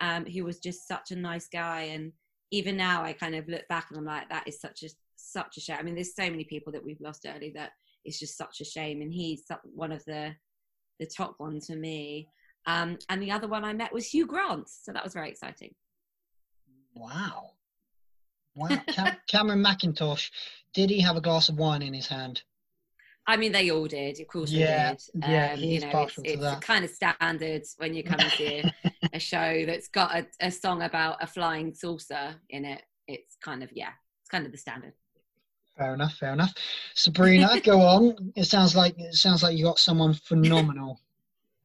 um, 0.00 0.24
who 0.24 0.44
was 0.44 0.58
just 0.58 0.86
such 0.86 1.10
a 1.10 1.16
nice 1.16 1.48
guy. 1.48 1.82
And 1.82 2.12
even 2.52 2.76
now, 2.76 3.02
I 3.02 3.12
kind 3.12 3.34
of 3.34 3.48
look 3.48 3.66
back 3.68 3.86
and 3.90 3.98
I'm 3.98 4.04
like, 4.04 4.28
that 4.28 4.46
is 4.46 4.60
such 4.60 4.82
a 4.82 4.88
such 5.16 5.56
a 5.56 5.60
shame. 5.60 5.78
I 5.78 5.82
mean, 5.82 5.94
there's 5.94 6.14
so 6.14 6.30
many 6.30 6.44
people 6.44 6.72
that 6.72 6.84
we've 6.84 7.00
lost 7.00 7.26
early 7.26 7.52
that 7.56 7.70
it's 8.04 8.18
just 8.18 8.36
such 8.36 8.60
a 8.60 8.64
shame. 8.64 9.02
And 9.02 9.12
he's 9.12 9.42
one 9.64 9.92
of 9.92 10.04
the 10.04 10.34
the 11.00 11.06
top 11.06 11.36
ones 11.40 11.66
for 11.66 11.76
me. 11.76 12.28
Um, 12.66 12.98
and 13.08 13.22
the 13.22 13.30
other 13.30 13.48
one 13.48 13.64
I 13.64 13.72
met 13.72 13.92
was 13.92 14.06
Hugh 14.06 14.26
Grant, 14.26 14.68
so 14.68 14.92
that 14.92 15.04
was 15.04 15.14
very 15.14 15.28
exciting. 15.28 15.74
Wow. 16.94 17.55
Wow. 18.56 18.68
Cam- 18.88 19.16
Cameron 19.28 19.62
Mackintosh, 19.62 20.30
did 20.72 20.90
he 20.90 21.00
have 21.00 21.16
a 21.16 21.20
glass 21.20 21.48
of 21.48 21.58
wine 21.58 21.82
in 21.82 21.94
his 21.94 22.06
hand? 22.08 22.42
I 23.26 23.36
mean, 23.36 23.52
they 23.52 23.70
all 23.70 23.86
did, 23.86 24.20
of 24.20 24.28
course 24.28 24.50
Yeah, 24.50 24.92
they 24.92 25.20
did. 25.20 25.30
yeah, 25.30 25.52
um, 25.54 25.60
you 25.60 25.80
know, 25.80 26.02
it's, 26.02 26.14
to 26.14 26.22
it's 26.24 26.64
kind 26.64 26.84
of 26.84 26.90
standard 26.90 27.62
when 27.78 27.92
you 27.92 28.04
come 28.04 28.20
a, 28.20 28.64
a 29.12 29.18
show 29.18 29.64
that's 29.66 29.88
got 29.88 30.14
a, 30.16 30.26
a 30.40 30.50
song 30.50 30.82
about 30.82 31.22
a 31.22 31.26
flying 31.26 31.74
saucer 31.74 32.36
in 32.50 32.64
it. 32.64 32.82
It's 33.08 33.36
kind 33.42 33.62
of 33.62 33.70
yeah, 33.72 33.90
it's 34.22 34.30
kind 34.30 34.46
of 34.46 34.52
the 34.52 34.58
standard. 34.58 34.92
Fair 35.76 35.94
enough, 35.94 36.14
fair 36.14 36.32
enough. 36.32 36.54
Sabrina, 36.94 37.60
go 37.64 37.80
on. 37.80 38.32
It 38.36 38.44
sounds 38.44 38.76
like 38.76 38.94
it 38.98 39.14
sounds 39.14 39.42
like 39.42 39.56
you 39.56 39.64
got 39.64 39.78
someone 39.78 40.14
phenomenal. 40.14 41.00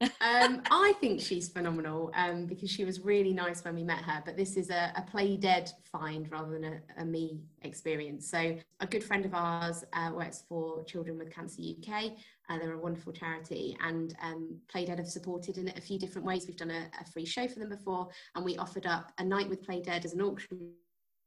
Um, 0.01 0.61
I 0.71 0.93
think 0.99 1.21
she's 1.21 1.49
phenomenal 1.49 2.11
um, 2.15 2.45
because 2.45 2.69
she 2.69 2.85
was 2.85 3.01
really 3.01 3.33
nice 3.33 3.63
when 3.63 3.75
we 3.75 3.83
met 3.83 3.99
her. 3.99 4.21
But 4.25 4.37
this 4.37 4.57
is 4.57 4.69
a, 4.69 4.91
a 4.95 5.01
play 5.03 5.37
dead 5.37 5.71
find 5.91 6.31
rather 6.31 6.51
than 6.51 6.63
a, 6.63 7.01
a 7.01 7.05
me 7.05 7.41
experience. 7.61 8.29
So 8.29 8.57
a 8.79 8.87
good 8.87 9.03
friend 9.03 9.25
of 9.25 9.33
ours 9.33 9.83
uh, 9.93 10.11
works 10.13 10.43
for 10.47 10.83
Children 10.83 11.17
with 11.17 11.33
Cancer 11.33 11.61
UK. 11.61 12.13
Uh, 12.49 12.57
they're 12.59 12.73
a 12.73 12.77
wonderful 12.77 13.13
charity, 13.13 13.77
and 13.81 14.13
um, 14.21 14.57
Play 14.69 14.85
Dead 14.85 14.97
have 14.97 15.07
supported 15.07 15.57
in 15.57 15.69
a 15.69 15.79
few 15.79 15.97
different 15.97 16.27
ways. 16.27 16.45
We've 16.47 16.57
done 16.57 16.71
a, 16.71 16.89
a 16.99 17.05
free 17.05 17.25
show 17.25 17.47
for 17.47 17.59
them 17.59 17.69
before, 17.69 18.09
and 18.35 18.43
we 18.43 18.57
offered 18.57 18.85
up 18.85 19.13
a 19.19 19.23
night 19.23 19.47
with 19.47 19.63
Play 19.63 19.81
Dead 19.81 20.03
as 20.03 20.13
an 20.13 20.21
auction 20.21 20.73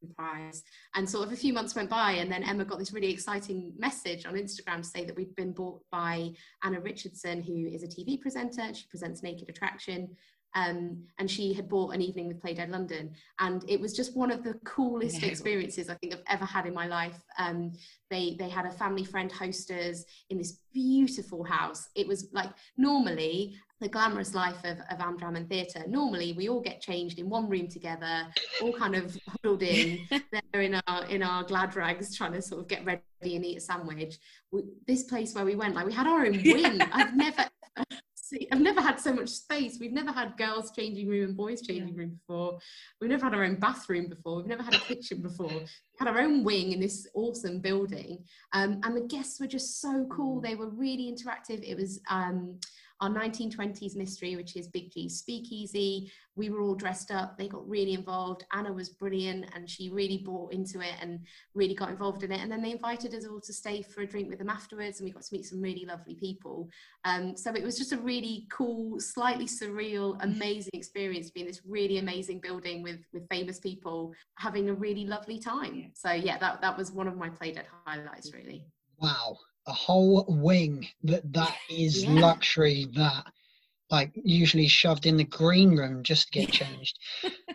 prize. 0.08 0.62
And 0.94 1.08
sort 1.08 1.26
of 1.26 1.32
a 1.32 1.36
few 1.36 1.52
months 1.52 1.74
went 1.74 1.90
by, 1.90 2.12
and 2.12 2.30
then 2.30 2.42
Emma 2.42 2.64
got 2.64 2.78
this 2.78 2.92
really 2.92 3.10
exciting 3.10 3.72
message 3.78 4.26
on 4.26 4.34
Instagram 4.34 4.78
to 4.78 4.84
say 4.84 5.04
that 5.04 5.16
we'd 5.16 5.34
been 5.36 5.52
bought 5.52 5.80
by 5.90 6.30
Anna 6.62 6.80
Richardson, 6.80 7.42
who 7.42 7.68
is 7.68 7.82
a 7.82 7.88
TV 7.88 8.20
presenter. 8.20 8.72
She 8.74 8.86
presents 8.88 9.22
Naked 9.22 9.48
Attraction. 9.48 10.16
Um, 10.54 11.02
and 11.18 11.30
she 11.30 11.52
had 11.52 11.68
bought 11.68 11.94
an 11.94 12.00
evening 12.00 12.28
with 12.28 12.40
Play 12.40 12.54
Dead 12.54 12.70
London. 12.70 13.12
And 13.40 13.64
it 13.68 13.80
was 13.80 13.92
just 13.92 14.16
one 14.16 14.30
of 14.30 14.44
the 14.44 14.54
coolest 14.64 15.20
No. 15.22 15.28
experiences 15.28 15.88
I 15.88 15.94
think 15.94 16.14
I've 16.14 16.22
ever 16.28 16.44
had 16.44 16.66
in 16.66 16.74
my 16.74 16.86
life. 16.86 17.20
Um, 17.38 17.72
they, 18.10 18.36
they 18.38 18.48
had 18.48 18.66
a 18.66 18.70
family 18.70 19.04
friend 19.04 19.30
hosters 19.32 20.04
in 20.30 20.38
this 20.38 20.60
beautiful 20.72 21.42
house. 21.44 21.88
It 21.94 22.06
was 22.06 22.28
like 22.32 22.50
normally 22.76 23.56
the 23.80 23.88
glamorous 23.88 24.34
life 24.34 24.58
of, 24.64 24.78
of 24.90 24.98
Amdram 24.98 25.36
and 25.36 25.48
theatre. 25.48 25.84
Normally 25.88 26.32
we 26.32 26.48
all 26.48 26.60
get 26.60 26.80
changed 26.80 27.18
in 27.18 27.28
one 27.28 27.48
room 27.48 27.68
together, 27.68 28.26
all 28.62 28.72
kind 28.72 28.94
of 28.94 29.16
huddled 29.28 29.62
in 29.62 30.06
there 30.52 30.62
in 30.62 30.80
our 30.86 31.04
in 31.06 31.22
our 31.22 31.42
glad 31.42 31.74
rags 31.74 32.16
trying 32.16 32.32
to 32.32 32.40
sort 32.40 32.60
of 32.60 32.68
get 32.68 32.84
ready 32.84 33.02
and 33.22 33.44
eat 33.44 33.58
a 33.58 33.60
sandwich. 33.60 34.16
We, 34.52 34.62
this 34.86 35.02
place 35.04 35.34
where 35.34 35.44
we 35.44 35.56
went, 35.56 35.74
like 35.74 35.86
we 35.86 35.92
had 35.92 36.06
our 36.06 36.24
own 36.24 36.32
wing. 36.44 36.80
I've 36.80 37.16
never 37.16 37.44
see, 38.34 38.48
I've 38.52 38.60
never 38.60 38.80
had 38.80 39.00
so 39.00 39.12
much 39.12 39.28
space. 39.28 39.78
We've 39.80 39.92
never 39.92 40.12
had 40.12 40.36
girls 40.36 40.72
changing 40.72 41.08
room 41.08 41.24
and 41.24 41.36
boys 41.36 41.62
changing 41.62 41.94
room 41.94 42.20
before. 42.26 42.58
We've 43.00 43.10
never 43.10 43.24
had 43.24 43.34
our 43.34 43.44
own 43.44 43.56
bathroom 43.56 44.08
before. 44.08 44.36
We've 44.36 44.46
never 44.46 44.62
had 44.62 44.74
a 44.74 44.78
kitchen 44.78 45.22
before. 45.22 45.48
We 45.48 45.66
had 45.98 46.08
our 46.08 46.20
own 46.20 46.44
wing 46.44 46.72
in 46.72 46.80
this 46.80 47.06
awesome 47.14 47.60
building. 47.60 48.24
Um, 48.52 48.80
and 48.84 48.96
the 48.96 49.06
guests 49.06 49.40
were 49.40 49.46
just 49.46 49.80
so 49.80 50.06
cool. 50.10 50.40
They 50.40 50.54
were 50.54 50.68
really 50.68 51.12
interactive. 51.12 51.62
It 51.62 51.76
was 51.76 52.00
um, 52.10 52.58
our 53.04 53.10
1920s 53.10 53.96
mystery, 53.96 54.34
which 54.34 54.56
is 54.56 54.68
Big 54.68 54.90
G's 54.90 55.18
Speakeasy. 55.18 56.10
We 56.36 56.48
were 56.48 56.62
all 56.62 56.74
dressed 56.74 57.10
up. 57.10 57.36
They 57.36 57.48
got 57.48 57.68
really 57.68 57.92
involved. 57.92 58.44
Anna 58.52 58.72
was 58.72 58.88
brilliant 58.88 59.50
and 59.54 59.68
she 59.68 59.90
really 59.90 60.22
bought 60.24 60.54
into 60.54 60.80
it 60.80 60.94
and 61.02 61.20
really 61.54 61.74
got 61.74 61.90
involved 61.90 62.22
in 62.22 62.32
it. 62.32 62.40
And 62.40 62.50
then 62.50 62.62
they 62.62 62.72
invited 62.72 63.14
us 63.14 63.26
all 63.26 63.42
to 63.42 63.52
stay 63.52 63.82
for 63.82 64.00
a 64.00 64.06
drink 64.06 64.30
with 64.30 64.38
them 64.38 64.48
afterwards. 64.48 64.98
And 64.98 65.06
we 65.06 65.12
got 65.12 65.22
to 65.22 65.34
meet 65.34 65.44
some 65.44 65.60
really 65.60 65.84
lovely 65.84 66.14
people. 66.14 66.70
Um, 67.04 67.36
so 67.36 67.52
it 67.54 67.62
was 67.62 67.76
just 67.76 67.92
a 67.92 67.98
really 67.98 68.46
cool, 68.50 68.98
slightly 68.98 69.46
surreal, 69.46 70.16
amazing 70.20 70.72
experience 70.72 71.30
being 71.30 71.46
this 71.46 71.60
really 71.68 71.98
amazing 71.98 72.40
building 72.40 72.82
with, 72.82 73.00
with 73.12 73.28
famous 73.28 73.60
people 73.60 74.14
having 74.38 74.70
a 74.70 74.74
really 74.74 75.04
lovely 75.04 75.38
time. 75.38 75.92
So 75.94 76.10
yeah, 76.10 76.38
that, 76.38 76.62
that 76.62 76.78
was 76.78 76.90
one 76.90 77.06
of 77.06 77.18
my 77.18 77.28
play 77.28 77.52
dead 77.52 77.66
highlights 77.84 78.32
really. 78.32 78.64
Wow. 78.98 79.36
A 79.66 79.72
whole 79.72 80.24
wing 80.28 80.86
that 81.04 81.32
that 81.32 81.56
is 81.70 82.04
Yeah. 82.04 82.10
luxury 82.10 82.86
that 82.94 83.24
like 83.90 84.12
usually 84.14 84.66
shoved 84.68 85.06
in 85.06 85.16
the 85.16 85.24
green 85.24 85.76
room 85.76 86.02
just 86.02 86.30
to 86.32 86.40
get 86.40 86.50
changed. 86.60 86.98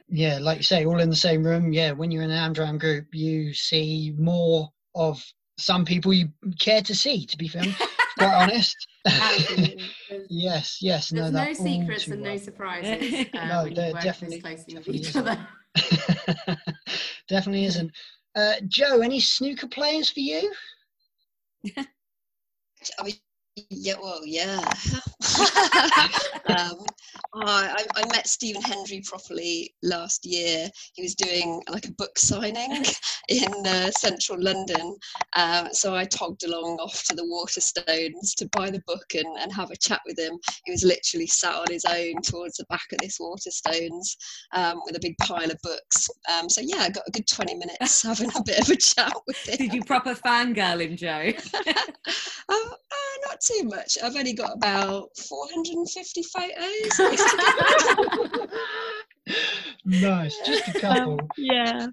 yeah, 0.07 0.39
like 0.39 0.57
you 0.57 0.63
say, 0.63 0.85
all 0.85 0.99
in 0.99 1.09
the 1.09 1.15
same 1.15 1.43
room. 1.43 1.71
Yeah, 1.73 1.91
when 1.91 2.11
you're 2.11 2.23
in 2.23 2.31
an 2.31 2.53
Amdram 2.53 2.79
group, 2.79 3.07
you 3.13 3.53
see 3.53 4.13
more 4.17 4.69
of 4.95 5.23
some 5.57 5.83
people 5.85 6.13
you 6.13 6.29
care 6.59 6.81
to 6.81 6.95
see, 6.95 7.25
to 7.25 7.37
be 7.37 7.47
fair, 7.47 7.63
quite 8.17 8.33
honest. 8.43 8.75
Yes, 10.29 10.77
yes. 10.81 11.09
there's 11.09 11.31
no, 11.31 11.43
no, 11.45 11.53
secrets 11.53 12.05
too 12.05 12.13
and 12.13 12.21
no 12.23 12.37
surprises 12.37 13.25
uh, 13.33 13.45
No, 13.47 13.63
when 13.63 13.73
there 13.73 13.93
definitely- 13.93 14.39
this 14.41 14.63
definitely 14.65 14.95
each 14.95 15.09
isn't. 15.09 15.27
other. 15.27 15.47
Definitely 17.27 17.65
isn't. 17.65 17.91
Uh, 18.35 18.53
Joe, 18.67 19.01
any 19.01 19.19
snooker 19.19 19.67
players 19.67 20.09
for 20.09 20.19
you? 20.21 20.51
I 22.97 23.03
was 23.03 23.19
Yeah, 23.69 23.95
well, 24.01 24.21
yeah. 24.25 24.59
um, 26.47 26.85
I, 27.33 27.85
I 27.95 28.05
met 28.13 28.27
Stephen 28.27 28.61
Hendry 28.61 29.01
properly 29.05 29.73
last 29.83 30.25
year. 30.25 30.69
He 30.93 31.01
was 31.01 31.15
doing 31.15 31.61
like 31.69 31.87
a 31.87 31.91
book 31.93 32.17
signing 32.17 32.83
in 33.29 33.53
uh, 33.65 33.91
central 33.91 34.41
London. 34.41 34.97
Um, 35.35 35.69
so 35.71 35.95
I 35.95 36.05
togged 36.05 36.43
along 36.43 36.79
off 36.79 37.03
to 37.05 37.15
the 37.15 37.23
Waterstones 37.23 38.35
to 38.37 38.49
buy 38.51 38.69
the 38.69 38.83
book 38.87 39.13
and, 39.13 39.37
and 39.39 39.53
have 39.53 39.71
a 39.71 39.77
chat 39.77 40.01
with 40.05 40.17
him. 40.17 40.39
He 40.65 40.71
was 40.71 40.83
literally 40.83 41.27
sat 41.27 41.55
on 41.55 41.67
his 41.69 41.85
own 41.85 42.21
towards 42.21 42.57
the 42.57 42.65
back 42.69 42.85
of 42.91 42.99
this 42.99 43.19
Waterstones 43.19 44.15
um, 44.53 44.81
with 44.85 44.95
a 44.95 45.01
big 45.01 45.17
pile 45.17 45.51
of 45.51 45.59
books. 45.61 46.09
Um, 46.31 46.49
so 46.49 46.61
yeah, 46.61 46.79
I 46.79 46.89
got 46.89 47.07
a 47.07 47.11
good 47.11 47.27
20 47.27 47.55
minutes 47.55 48.03
having 48.09 48.31
a 48.35 48.43
bit 48.43 48.59
of 48.59 48.69
a 48.69 48.75
chat 48.75 49.13
with 49.27 49.47
him. 49.47 49.57
Did 49.57 49.73
you 49.73 49.83
proper 49.83 50.15
fangirl 50.15 50.81
him, 50.81 50.95
Jo? 50.95 51.31
uh, 52.49 52.75
not 53.27 53.41
too 53.49 53.63
much. 53.65 53.97
I've 54.03 54.15
only 54.15 54.33
got 54.33 54.53
about 54.55 55.09
450 55.17 56.23
photos. 56.23 56.99
nice, 59.85 60.37
just 60.45 60.67
a 60.75 60.79
couple. 60.79 61.13
Um, 61.13 61.27
yeah. 61.37 61.87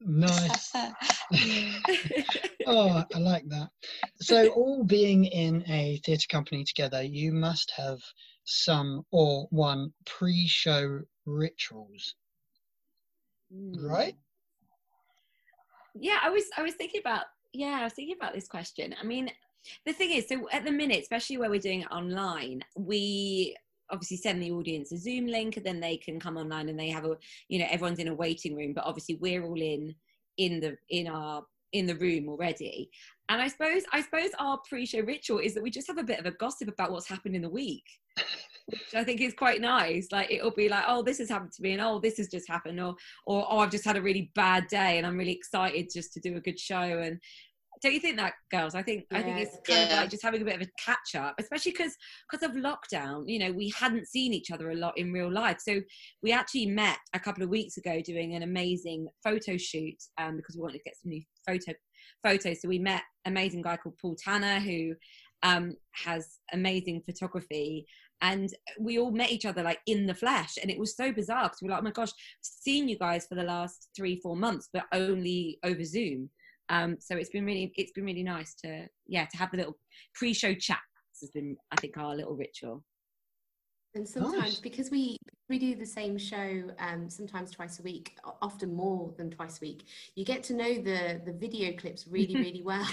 Nice. 0.00 0.72
oh, 2.66 3.04
I 3.14 3.18
like 3.18 3.48
that. 3.48 3.68
So, 4.20 4.48
all 4.48 4.84
being 4.84 5.24
in 5.24 5.64
a 5.68 6.00
theatre 6.04 6.28
company 6.28 6.64
together, 6.64 7.02
you 7.02 7.32
must 7.32 7.72
have 7.76 7.98
some 8.44 9.04
or 9.10 9.48
one 9.50 9.92
pre 10.04 10.46
show 10.46 11.00
rituals, 11.24 12.14
right? 13.50 14.14
Yeah, 15.94 16.18
I 16.22 16.30
was 16.30 16.44
I 16.56 16.62
was 16.62 16.74
thinking 16.74 17.00
about 17.00 17.24
yeah, 17.52 17.78
I 17.80 17.84
was 17.84 17.94
thinking 17.94 18.16
about 18.16 18.34
this 18.34 18.46
question. 18.46 18.94
I 19.00 19.04
mean, 19.04 19.30
the 19.84 19.92
thing 19.92 20.10
is, 20.10 20.28
so 20.28 20.48
at 20.52 20.64
the 20.64 20.72
minute, 20.72 21.00
especially 21.00 21.38
where 21.38 21.50
we're 21.50 21.60
doing 21.60 21.82
it 21.82 21.90
online, 21.90 22.62
we 22.76 23.56
obviously 23.90 24.16
send 24.16 24.42
the 24.42 24.50
audience 24.50 24.92
a 24.92 24.98
Zoom 24.98 25.26
link, 25.26 25.56
and 25.56 25.66
then 25.66 25.80
they 25.80 25.96
can 25.96 26.18
come 26.18 26.36
online 26.36 26.68
and 26.68 26.78
they 26.78 26.88
have 26.88 27.04
a, 27.04 27.16
you 27.48 27.58
know, 27.58 27.66
everyone's 27.70 27.98
in 27.98 28.08
a 28.08 28.14
waiting 28.14 28.56
room, 28.56 28.72
but 28.72 28.84
obviously 28.84 29.16
we're 29.16 29.44
all 29.44 29.60
in 29.60 29.94
in 30.38 30.60
the 30.60 30.76
in 30.90 31.08
our 31.08 31.44
in 31.72 31.86
the 31.86 31.96
room 31.96 32.28
already. 32.28 32.90
And 33.28 33.40
I 33.40 33.48
suppose 33.48 33.82
I 33.92 34.02
suppose 34.02 34.30
our 34.38 34.58
pre-show 34.68 35.00
ritual 35.00 35.38
is 35.38 35.54
that 35.54 35.62
we 35.62 35.70
just 35.70 35.88
have 35.88 35.98
a 35.98 36.04
bit 36.04 36.20
of 36.20 36.26
a 36.26 36.32
gossip 36.32 36.68
about 36.68 36.92
what's 36.92 37.08
happened 37.08 37.36
in 37.36 37.42
the 37.42 37.48
week. 37.48 37.84
which 38.66 38.94
I 38.94 39.04
think 39.04 39.20
is 39.20 39.34
quite 39.34 39.60
nice. 39.60 40.08
Like 40.10 40.30
it'll 40.30 40.50
be 40.50 40.68
like, 40.68 40.84
oh, 40.86 41.02
this 41.02 41.18
has 41.18 41.28
happened 41.28 41.52
to 41.52 41.62
me, 41.62 41.72
and 41.72 41.80
oh, 41.80 42.00
this 42.00 42.16
has 42.18 42.28
just 42.28 42.48
happened, 42.48 42.80
or 42.80 42.96
or 43.26 43.46
oh, 43.48 43.58
I've 43.58 43.70
just 43.70 43.84
had 43.84 43.96
a 43.96 44.02
really 44.02 44.30
bad 44.34 44.66
day, 44.68 44.98
and 44.98 45.06
I'm 45.06 45.16
really 45.16 45.32
excited 45.32 45.90
just 45.92 46.12
to 46.14 46.20
do 46.20 46.36
a 46.36 46.40
good 46.40 46.58
show. 46.58 46.74
And 46.76 47.20
don't 47.82 47.92
you 47.92 48.00
think 48.00 48.16
that 48.16 48.34
girls 48.50 48.74
i 48.74 48.82
think 48.82 49.04
yeah. 49.10 49.18
i 49.18 49.22
think 49.22 49.38
it's 49.38 49.56
kind 49.66 49.88
yeah. 49.88 49.94
of 49.94 50.00
like 50.00 50.10
just 50.10 50.22
having 50.22 50.42
a 50.42 50.44
bit 50.44 50.56
of 50.56 50.62
a 50.62 50.70
catch 50.82 51.14
up 51.14 51.34
especially 51.38 51.72
because 51.72 51.94
because 52.30 52.48
of 52.48 52.56
lockdown 52.56 53.24
you 53.26 53.38
know 53.38 53.52
we 53.52 53.72
hadn't 53.78 54.06
seen 54.06 54.32
each 54.32 54.50
other 54.50 54.70
a 54.70 54.74
lot 54.74 54.96
in 54.96 55.12
real 55.12 55.32
life 55.32 55.58
so 55.60 55.80
we 56.22 56.32
actually 56.32 56.66
met 56.66 56.98
a 57.14 57.20
couple 57.20 57.42
of 57.42 57.48
weeks 57.48 57.76
ago 57.76 58.00
doing 58.00 58.34
an 58.34 58.42
amazing 58.42 59.08
photo 59.22 59.56
shoot 59.56 59.96
um, 60.18 60.36
because 60.36 60.56
we 60.56 60.62
wanted 60.62 60.78
to 60.78 60.84
get 60.84 60.96
some 60.96 61.10
new 61.10 61.22
photo 61.46 61.72
photos 62.22 62.60
so 62.60 62.68
we 62.68 62.78
met 62.78 63.02
amazing 63.26 63.62
guy 63.62 63.76
called 63.76 63.96
paul 64.00 64.16
tanner 64.16 64.60
who 64.60 64.94
um, 65.42 65.76
has 65.92 66.38
amazing 66.52 67.02
photography 67.04 67.86
and 68.22 68.50
we 68.80 68.98
all 68.98 69.10
met 69.10 69.30
each 69.30 69.44
other 69.44 69.62
like 69.62 69.80
in 69.86 70.06
the 70.06 70.14
flesh 70.14 70.54
and 70.60 70.70
it 70.70 70.78
was 70.78 70.96
so 70.96 71.12
bizarre 71.12 71.44
because 71.44 71.58
we 71.60 71.68
we're 71.68 71.74
like 71.74 71.82
oh 71.82 71.84
my 71.84 71.90
gosh 71.90 72.10
seen 72.40 72.88
you 72.88 72.98
guys 72.98 73.26
for 73.26 73.34
the 73.34 73.42
last 73.42 73.88
three 73.94 74.18
four 74.22 74.36
months 74.36 74.68
but 74.72 74.84
only 74.92 75.58
over 75.64 75.84
zoom 75.84 76.30
um, 76.68 76.96
so 76.98 77.16
it's 77.16 77.30
been 77.30 77.44
really 77.44 77.72
it's 77.76 77.92
been 77.92 78.04
really 78.04 78.22
nice 78.22 78.54
to 78.54 78.86
yeah 79.06 79.26
to 79.26 79.36
have 79.36 79.50
the 79.50 79.56
little 79.58 79.78
pre-show 80.14 80.54
chats 80.54 80.80
has 81.20 81.30
been 81.30 81.56
I 81.70 81.76
think 81.76 81.96
our 81.96 82.14
little 82.14 82.36
ritual. 82.36 82.84
And 83.94 84.06
sometimes 84.06 84.36
nice. 84.36 84.60
because 84.60 84.90
we 84.90 85.16
we 85.48 85.58
do 85.58 85.74
the 85.74 85.86
same 85.86 86.18
show 86.18 86.64
um, 86.78 87.08
sometimes 87.08 87.50
twice 87.50 87.78
a 87.78 87.82
week, 87.82 88.18
often 88.42 88.74
more 88.74 89.14
than 89.16 89.30
twice 89.30 89.56
a 89.56 89.60
week, 89.62 89.84
you 90.16 90.24
get 90.24 90.42
to 90.44 90.54
know 90.54 90.74
the 90.74 91.22
the 91.24 91.32
video 91.32 91.74
clips 91.78 92.06
really 92.06 92.34
really 92.46 92.62
well. 92.62 92.86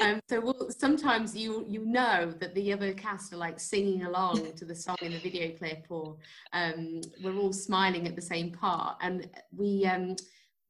um, 0.00 0.20
so 0.30 0.40
we'll, 0.40 0.70
sometimes 0.70 1.36
you 1.36 1.66
you 1.68 1.84
know 1.84 2.32
that 2.40 2.54
the 2.54 2.72
other 2.72 2.94
cast 2.94 3.34
are 3.34 3.36
like 3.36 3.60
singing 3.60 4.04
along 4.04 4.52
to 4.54 4.64
the 4.64 4.74
song 4.74 4.96
in 5.02 5.12
the 5.12 5.18
video 5.18 5.54
clip, 5.54 5.84
or 5.90 6.16
um, 6.54 7.02
we're 7.22 7.36
all 7.36 7.52
smiling 7.52 8.08
at 8.08 8.16
the 8.16 8.22
same 8.22 8.50
part, 8.50 8.96
and 9.02 9.28
we 9.54 9.84
um, 9.84 10.16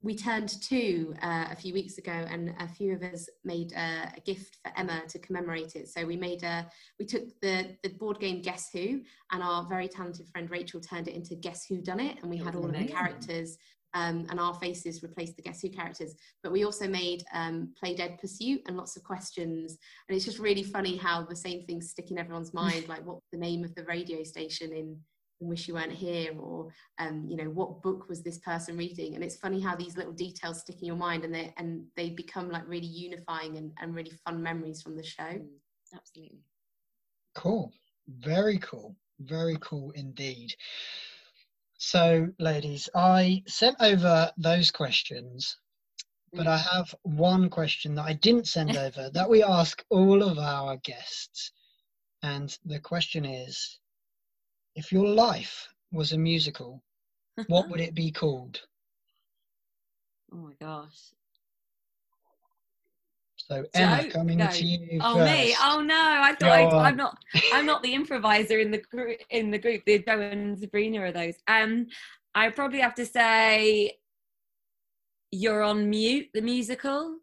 we 0.02 0.14
turned 0.14 0.60
to 0.62 1.14
uh, 1.22 1.46
a 1.50 1.56
few 1.56 1.74
weeks 1.74 1.98
ago 1.98 2.12
and 2.12 2.54
a 2.60 2.68
few 2.68 2.94
of 2.94 3.02
us 3.02 3.28
made 3.44 3.72
a, 3.72 4.12
a, 4.16 4.20
gift 4.24 4.58
for 4.62 4.72
Emma 4.78 5.02
to 5.08 5.18
commemorate 5.18 5.74
it. 5.74 5.88
So 5.88 6.06
we 6.06 6.16
made 6.16 6.44
a, 6.44 6.66
we 7.00 7.04
took 7.04 7.24
the, 7.42 7.76
the 7.82 7.90
board 7.90 8.20
game 8.20 8.40
Guess 8.40 8.70
Who 8.72 9.00
and 9.32 9.42
our 9.42 9.66
very 9.68 9.88
talented 9.88 10.28
friend 10.28 10.48
Rachel 10.50 10.80
turned 10.80 11.08
it 11.08 11.14
into 11.14 11.34
Guess 11.34 11.66
Who 11.68 11.80
Done 11.80 11.98
It 11.98 12.18
and 12.22 12.30
we 12.30 12.36
had 12.36 12.54
all 12.54 12.66
of 12.66 12.72
the 12.72 12.86
characters 12.86 13.58
um, 13.94 14.26
and 14.30 14.38
our 14.38 14.54
faces 14.54 15.02
replaced 15.02 15.36
the 15.36 15.42
Guess 15.42 15.62
Who 15.62 15.70
characters. 15.70 16.14
But 16.42 16.52
we 16.52 16.64
also 16.64 16.86
made 16.86 17.24
um, 17.34 17.72
Play 17.78 17.94
Dead 17.94 18.18
Pursuit 18.20 18.60
and 18.66 18.76
lots 18.76 18.96
of 18.96 19.02
questions. 19.02 19.78
And 20.08 20.16
it's 20.16 20.24
just 20.24 20.38
really 20.38 20.62
funny 20.62 20.96
how 20.96 21.24
the 21.24 21.34
same 21.34 21.64
things 21.64 21.90
stick 21.90 22.10
in 22.10 22.18
everyone's 22.18 22.54
mind, 22.54 22.84
like 22.88 23.04
what's 23.04 23.26
the 23.32 23.38
name 23.38 23.64
of 23.64 23.74
the 23.74 23.84
radio 23.84 24.22
station 24.22 24.72
in 24.72 24.98
wish 25.40 25.68
you 25.68 25.74
weren't 25.74 25.92
here 25.92 26.32
or 26.38 26.68
um, 26.98 27.24
you 27.28 27.36
know 27.36 27.50
what 27.50 27.82
book 27.82 28.08
was 28.08 28.22
this 28.22 28.38
person 28.38 28.76
reading? 28.76 29.14
And 29.14 29.24
it's 29.24 29.36
funny 29.36 29.60
how 29.60 29.76
these 29.76 29.96
little 29.96 30.12
details 30.12 30.60
stick 30.60 30.80
in 30.80 30.86
your 30.86 30.96
mind 30.96 31.24
and 31.24 31.34
they 31.34 31.52
and 31.56 31.84
they 31.96 32.10
become 32.10 32.50
like 32.50 32.66
really 32.68 32.86
unifying 32.86 33.56
and, 33.56 33.72
and 33.80 33.94
really 33.94 34.12
fun 34.24 34.42
memories 34.42 34.82
from 34.82 34.96
the 34.96 35.04
show. 35.04 35.22
Mm, 35.22 35.48
absolutely. 35.94 36.40
Cool. 37.34 37.72
Very 38.08 38.58
cool. 38.58 38.96
Very 39.20 39.58
cool 39.60 39.92
indeed. 39.92 40.54
So 41.80 42.28
ladies 42.40 42.88
i 42.94 43.42
sent 43.46 43.76
over 43.80 44.32
those 44.36 44.70
questions 44.72 45.56
but 46.32 46.46
I 46.46 46.58
mm. 46.58 46.76
have 46.76 46.94
one 47.02 47.48
question 47.48 47.94
that 47.94 48.04
I 48.04 48.12
didn't 48.12 48.48
send 48.48 48.76
over 48.76 49.10
that 49.10 49.30
we 49.30 49.42
ask 49.42 49.82
all 49.88 50.22
of 50.22 50.38
our 50.38 50.76
guests. 50.78 51.52
And 52.22 52.56
the 52.64 52.80
question 52.80 53.24
is 53.24 53.78
if 54.78 54.92
your 54.92 55.06
life 55.06 55.68
was 55.90 56.12
a 56.12 56.18
musical, 56.18 56.80
what 57.48 57.68
would 57.68 57.80
it 57.80 57.94
be 57.94 58.10
called? 58.22 58.60
Oh 60.32 60.36
my 60.36 60.52
gosh. 60.60 61.12
So 63.36 63.64
Emma, 63.74 64.02
so, 64.02 64.10
coming 64.10 64.38
no. 64.38 64.46
to 64.46 64.64
you. 64.64 65.00
Oh 65.02 65.16
first. 65.16 65.32
me? 65.32 65.56
Oh 65.60 65.80
no! 65.80 65.94
I 65.96 66.34
thought 66.38 66.50
I, 66.50 66.88
am 66.90 66.96
not. 66.96 67.18
I'm 67.52 67.66
not 67.66 67.82
the 67.82 67.94
improviser 67.94 68.58
in 68.58 68.70
the 68.70 68.78
group. 68.78 69.18
In 69.30 69.50
the 69.50 69.58
group, 69.58 69.82
the 69.86 69.98
Jo 70.00 70.20
and 70.20 70.58
Sabrina 70.58 71.00
are 71.00 71.12
those. 71.12 71.34
Um, 71.48 71.86
I 72.34 72.50
probably 72.50 72.80
have 72.80 72.94
to 72.96 73.06
say, 73.06 73.96
"You're 75.30 75.62
on 75.62 75.88
mute." 75.88 76.28
The 76.34 76.42
musical. 76.42 77.16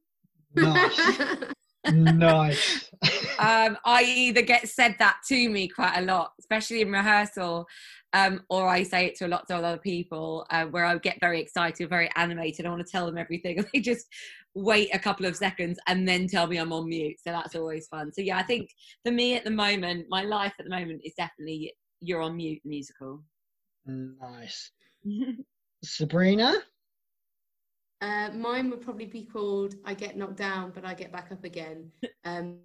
Nice. 0.56 1.20
nice. 1.94 2.90
um, 3.40 3.78
I 3.86 4.04
either 4.04 4.42
get 4.42 4.68
said 4.68 4.96
that 5.00 5.18
to 5.28 5.50
me 5.50 5.68
quite 5.68 5.98
a 5.98 6.02
lot, 6.02 6.32
especially 6.40 6.82
in 6.82 6.92
rehearsal, 6.92 7.66
um, 8.14 8.42
or 8.50 8.68
I 8.68 8.84
say 8.84 9.08
it 9.08 9.16
to 9.18 9.28
lots 9.28 9.52
of 9.52 9.64
other 9.64 9.78
people 9.78 10.46
uh, 10.50 10.66
where 10.66 10.86
I 10.86 10.98
get 10.98 11.20
very 11.20 11.42
excited, 11.42 11.90
very 11.90 12.10
animated. 12.16 12.66
I 12.66 12.70
want 12.70 12.86
to 12.86 12.92
tell 12.92 13.06
them 13.06 13.18
everything, 13.18 13.58
and 13.60 13.68
they 13.74 13.80
just 13.80 14.06
wait 14.56 14.90
a 14.94 15.00
couple 15.00 15.26
of 15.26 15.36
seconds 15.36 15.78
and 15.88 16.08
then 16.08 16.28
tell 16.28 16.48
me 16.48 16.58
I'm 16.58 16.72
on 16.72 16.88
mute. 16.88 17.18
So 17.22 17.32
that's 17.32 17.56
always 17.56 17.88
fun. 17.88 18.14
So 18.14 18.22
yeah, 18.22 18.38
I 18.38 18.44
think 18.44 18.70
for 19.06 19.12
me 19.12 19.36
at 19.36 19.44
the 19.44 19.52
moment, 19.52 20.08
my 20.10 20.24
life 20.24 20.54
at 20.60 20.66
the 20.66 20.72
moment 20.72 21.02
is 21.04 21.14
definitely 21.18 21.74
"You're 22.00 22.22
on 22.22 22.38
Mute" 22.38 22.62
musical. 22.64 23.24
Nice, 23.86 24.72
Sabrina. 25.84 26.54
Uh, 28.02 28.30
mine 28.34 28.70
would 28.70 28.82
probably 28.82 29.06
be 29.06 29.24
called 29.24 29.76
I 29.86 29.94
Get 29.94 30.18
Knocked 30.18 30.36
Down, 30.36 30.72
but 30.76 30.84
I 30.84 30.94
Get 30.94 31.12
Back 31.12 31.32
Up 31.32 31.44
Again, 31.44 31.92
um, 32.26 32.58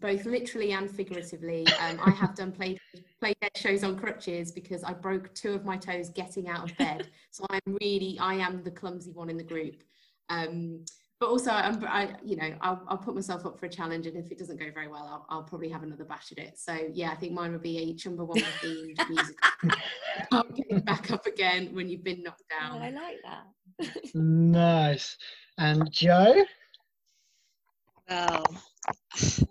both 0.00 0.24
literally 0.24 0.72
and 0.72 0.90
figuratively. 0.90 1.66
Um, 1.80 2.00
I 2.04 2.10
have 2.10 2.34
done 2.34 2.50
play, 2.50 2.78
play 3.20 3.34
dead 3.40 3.52
shows 3.56 3.84
on 3.84 3.96
crutches 3.96 4.50
because 4.50 4.82
I 4.82 4.92
broke 4.92 5.32
two 5.34 5.52
of 5.52 5.64
my 5.64 5.76
toes 5.76 6.08
getting 6.08 6.48
out 6.48 6.70
of 6.70 6.76
bed. 6.76 7.08
So 7.30 7.46
I'm 7.50 7.76
really, 7.80 8.18
I 8.20 8.34
am 8.34 8.62
the 8.62 8.70
clumsy 8.70 9.12
one 9.12 9.30
in 9.30 9.36
the 9.36 9.44
group. 9.44 9.82
Um, 10.28 10.84
but 11.20 11.28
also 11.28 11.50
I'm, 11.52 11.82
I, 11.86 12.16
you 12.24 12.36
know, 12.36 12.54
I'll, 12.60 12.82
I'll, 12.88 12.98
put 12.98 13.14
myself 13.14 13.46
up 13.46 13.58
for 13.58 13.66
a 13.66 13.68
challenge, 13.68 14.06
and 14.06 14.16
if 14.16 14.30
it 14.30 14.38
doesn't 14.38 14.58
go 14.58 14.66
very 14.74 14.88
well, 14.88 15.26
I'll, 15.30 15.38
I'll 15.38 15.42
probably 15.44 15.68
have 15.68 15.82
another 15.82 16.04
bash 16.04 16.32
at 16.32 16.38
it. 16.38 16.58
So 16.58 16.76
yeah, 16.92 17.12
I 17.12 17.14
think 17.14 17.32
mine 17.32 17.52
would 17.52 17.62
be 17.62 17.78
a 17.78 17.94
Chumbawamba 17.94 18.44
themed 18.60 19.08
music. 19.08 19.36
Can't 20.30 20.84
back 20.84 21.10
up 21.12 21.26
again 21.26 21.74
when 21.74 21.88
you've 21.88 22.04
been 22.04 22.22
knocked 22.22 22.42
down. 22.50 22.78
Oh, 22.78 22.84
I 22.84 22.90
like 22.90 23.16
that. 23.24 23.44
Nice. 24.14 25.16
And 25.58 25.90
Joe? 25.92 26.44
Well, 28.08 28.44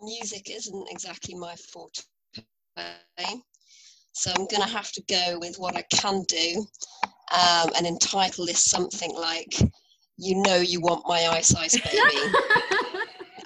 music 0.04 0.50
isn't 0.52 0.88
exactly 0.92 1.34
my 1.36 1.56
forte, 1.56 2.04
so 4.12 4.32
I'm 4.32 4.48
going 4.48 4.62
to 4.62 4.70
have 4.70 4.92
to 4.92 5.04
go 5.10 5.40
with 5.40 5.58
what 5.58 5.76
I 5.76 5.84
can 5.92 6.24
do 6.28 6.66
um, 7.32 7.72
and 7.76 7.88
entitle 7.88 8.46
this 8.46 8.64
something 8.66 9.14
like 9.16 9.60
you 10.18 10.42
know 10.44 10.58
you 10.58 10.82
want 10.82 11.08
my 11.08 11.28
ice 11.28 11.56
ice 11.56 11.80
baby. 11.80 12.34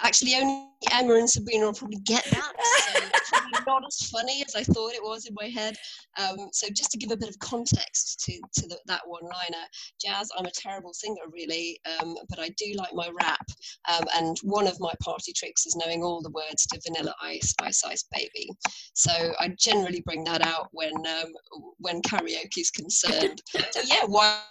actually 0.07 0.35
only 0.35 0.69
Emma 0.93 1.15
and 1.15 1.29
Sabrina 1.29 1.65
will 1.65 1.73
probably 1.73 1.99
get 2.05 2.23
that. 2.31 2.53
So 2.87 2.99
it's 3.13 3.29
probably 3.51 3.59
not 3.67 3.83
as 3.85 4.09
funny 4.09 4.43
as 4.47 4.55
I 4.55 4.63
thought 4.63 4.93
it 4.93 5.03
was 5.03 5.25
in 5.25 5.33
my 5.33 5.47
head. 5.47 5.75
Um, 6.17 6.47
so 6.53 6.67
just 6.69 6.91
to 6.91 6.97
give 6.97 7.11
a 7.11 7.17
bit 7.17 7.27
of 7.27 7.37
context 7.39 8.21
to, 8.21 8.39
to 8.61 8.67
the, 8.69 8.77
that 8.85 9.01
one 9.05 9.23
liner, 9.23 9.63
Jazz, 10.01 10.29
I'm 10.37 10.45
a 10.45 10.51
terrible 10.51 10.93
singer 10.93 11.23
really, 11.29 11.77
um, 11.99 12.15
but 12.29 12.39
I 12.39 12.49
do 12.57 12.73
like 12.77 12.93
my 12.93 13.09
rap. 13.21 13.45
Um, 13.93 14.05
and 14.15 14.37
one 14.43 14.65
of 14.65 14.79
my 14.79 14.93
party 15.03 15.33
tricks 15.33 15.65
is 15.65 15.75
knowing 15.75 16.03
all 16.03 16.21
the 16.21 16.31
words 16.31 16.65
to 16.67 16.79
Vanilla 16.87 17.13
Ice, 17.21 17.53
Ice 17.61 17.83
Ice 17.83 18.05
Baby. 18.13 18.49
So 18.93 19.11
I 19.39 19.53
generally 19.59 20.01
bring 20.05 20.23
that 20.23 20.45
out 20.45 20.69
when 20.71 20.93
um, 20.95 21.33
when 21.79 22.01
karaoke 22.01 22.59
is 22.59 22.71
concerned. 22.71 23.41
So 23.71 23.81
yeah, 23.85 24.05
why 24.05 24.41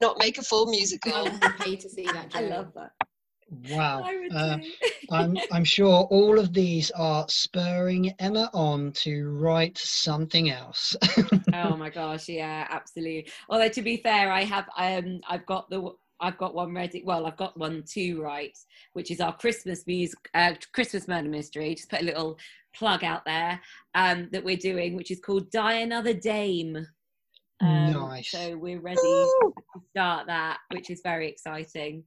not 0.00 0.18
make 0.18 0.38
a 0.38 0.42
full 0.42 0.66
musical? 0.66 1.12
I'll 1.12 1.52
pay 1.58 1.76
to 1.76 1.88
see 1.88 2.04
that. 2.04 2.30
I 2.34 2.42
love 2.42 2.72
that. 2.74 2.92
Wow. 3.70 4.08
Uh, 4.34 4.58
I'm, 5.10 5.36
I'm 5.50 5.64
sure 5.64 6.04
all 6.10 6.38
of 6.38 6.52
these 6.52 6.90
are 6.92 7.26
spurring 7.28 8.14
Emma 8.18 8.50
on 8.54 8.92
to 8.92 9.28
write 9.30 9.76
something 9.76 10.50
else. 10.50 10.96
oh 11.52 11.76
my 11.76 11.90
gosh, 11.90 12.28
yeah, 12.28 12.66
absolutely. 12.70 13.28
Although 13.48 13.68
to 13.68 13.82
be 13.82 13.98
fair, 13.98 14.32
I 14.32 14.44
have 14.44 14.68
um 14.76 15.20
I've 15.28 15.44
got 15.46 15.68
the 15.68 15.92
I've 16.20 16.38
got 16.38 16.54
one 16.54 16.72
ready. 16.72 17.02
Well, 17.04 17.26
I've 17.26 17.36
got 17.36 17.58
one 17.58 17.82
to 17.94 18.22
write, 18.22 18.56
which 18.92 19.10
is 19.10 19.20
our 19.20 19.36
Christmas 19.36 19.86
music, 19.86 20.30
uh, 20.34 20.54
Christmas 20.72 21.08
murder 21.08 21.28
mystery. 21.28 21.74
Just 21.74 21.90
put 21.90 22.00
a 22.00 22.04
little 22.04 22.38
plug 22.72 23.02
out 23.02 23.24
there 23.24 23.60
um, 23.96 24.28
that 24.30 24.44
we're 24.44 24.56
doing, 24.56 24.94
which 24.94 25.10
is 25.10 25.20
called 25.20 25.50
Die 25.50 25.72
Another 25.72 26.14
Dame. 26.14 26.86
Um, 27.60 27.92
Nice. 27.92 28.30
So 28.30 28.56
we're 28.56 28.80
ready 28.80 29.00
to 29.00 29.52
start 29.90 30.28
that, 30.28 30.58
which 30.70 30.90
is 30.90 31.00
very 31.02 31.28
exciting. 31.28 32.04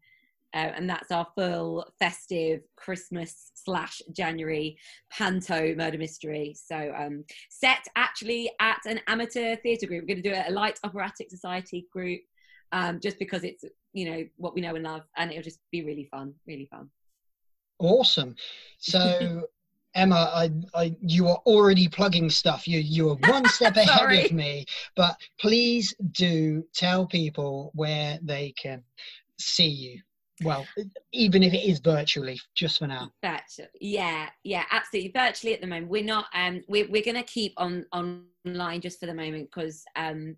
Uh, 0.56 0.72
and 0.78 0.90
that's 0.90 1.12
our 1.12 1.28
full 1.36 1.86
festive 2.00 2.62
Christmas 2.78 3.52
slash 3.56 4.02
January 4.16 4.78
panto 5.12 5.76
murder 5.76 5.98
mystery. 5.98 6.56
So 6.58 6.94
um, 6.98 7.26
set 7.50 7.86
actually 7.98 8.50
at 8.62 8.80
an 8.86 9.02
amateur 9.08 9.58
theatre 9.58 9.86
group. 9.86 10.04
We're 10.04 10.16
going 10.16 10.24
to 10.24 10.30
do 10.30 10.36
a 10.48 10.52
light 10.52 10.80
operatic 10.86 11.30
society 11.30 11.88
group, 11.92 12.22
um, 12.72 13.02
just 13.02 13.20
because 13.20 13.44
it's 13.44 13.66
you 13.92 14.10
know 14.10 14.26
what 14.38 14.56
we 14.56 14.62
know 14.62 14.76
and 14.76 14.86
love, 14.86 15.04
and 15.18 15.30
it'll 15.30 15.44
just 15.44 15.60
be 15.74 15.84
really 15.84 16.06
fun, 16.06 16.34
really 16.48 16.68
fun. 16.72 16.90
awesome. 17.80 18.34
So, 18.80 19.44
Emma, 19.94 20.32
I, 20.34 20.52
I, 20.74 20.96
you 21.02 21.28
are 21.28 21.42
already 21.46 21.90
plugging 21.90 22.30
stuff. 22.30 22.66
You, 22.66 22.80
you 22.80 23.10
are 23.10 23.16
one 23.30 23.46
step 23.50 23.76
ahead 23.76 24.26
of 24.26 24.32
me. 24.32 24.66
But 24.96 25.18
please 25.40 25.94
do 26.12 26.64
tell 26.74 27.06
people 27.08 27.72
where 27.76 28.20
they 28.22 28.54
can 28.58 28.84
see 29.38 29.68
you. 29.68 30.02
Well, 30.44 30.68
even 31.14 31.44
if 31.44 31.54
it 31.54 31.64
is 31.66 31.80
virtually, 31.80 32.40
just 32.56 32.80
for 32.80 32.88
now. 32.88 33.12
Virtual, 33.24 33.68
yeah, 33.80 34.30
yeah, 34.44 34.64
absolutely. 34.72 35.12
Virtually 35.16 35.54
at 35.54 35.62
the 35.62 35.68
moment, 35.68 35.90
we're 35.90 36.04
not. 36.04 36.26
Um, 36.34 36.62
we're 36.68 36.90
we're 36.90 37.04
to 37.04 37.24
keep 37.24 37.54
on 37.58 37.86
online 37.94 38.82
just 38.82 39.00
for 39.00 39.06
the 39.06 39.14
moment 39.14 39.50
because 39.54 39.84
um, 39.96 40.36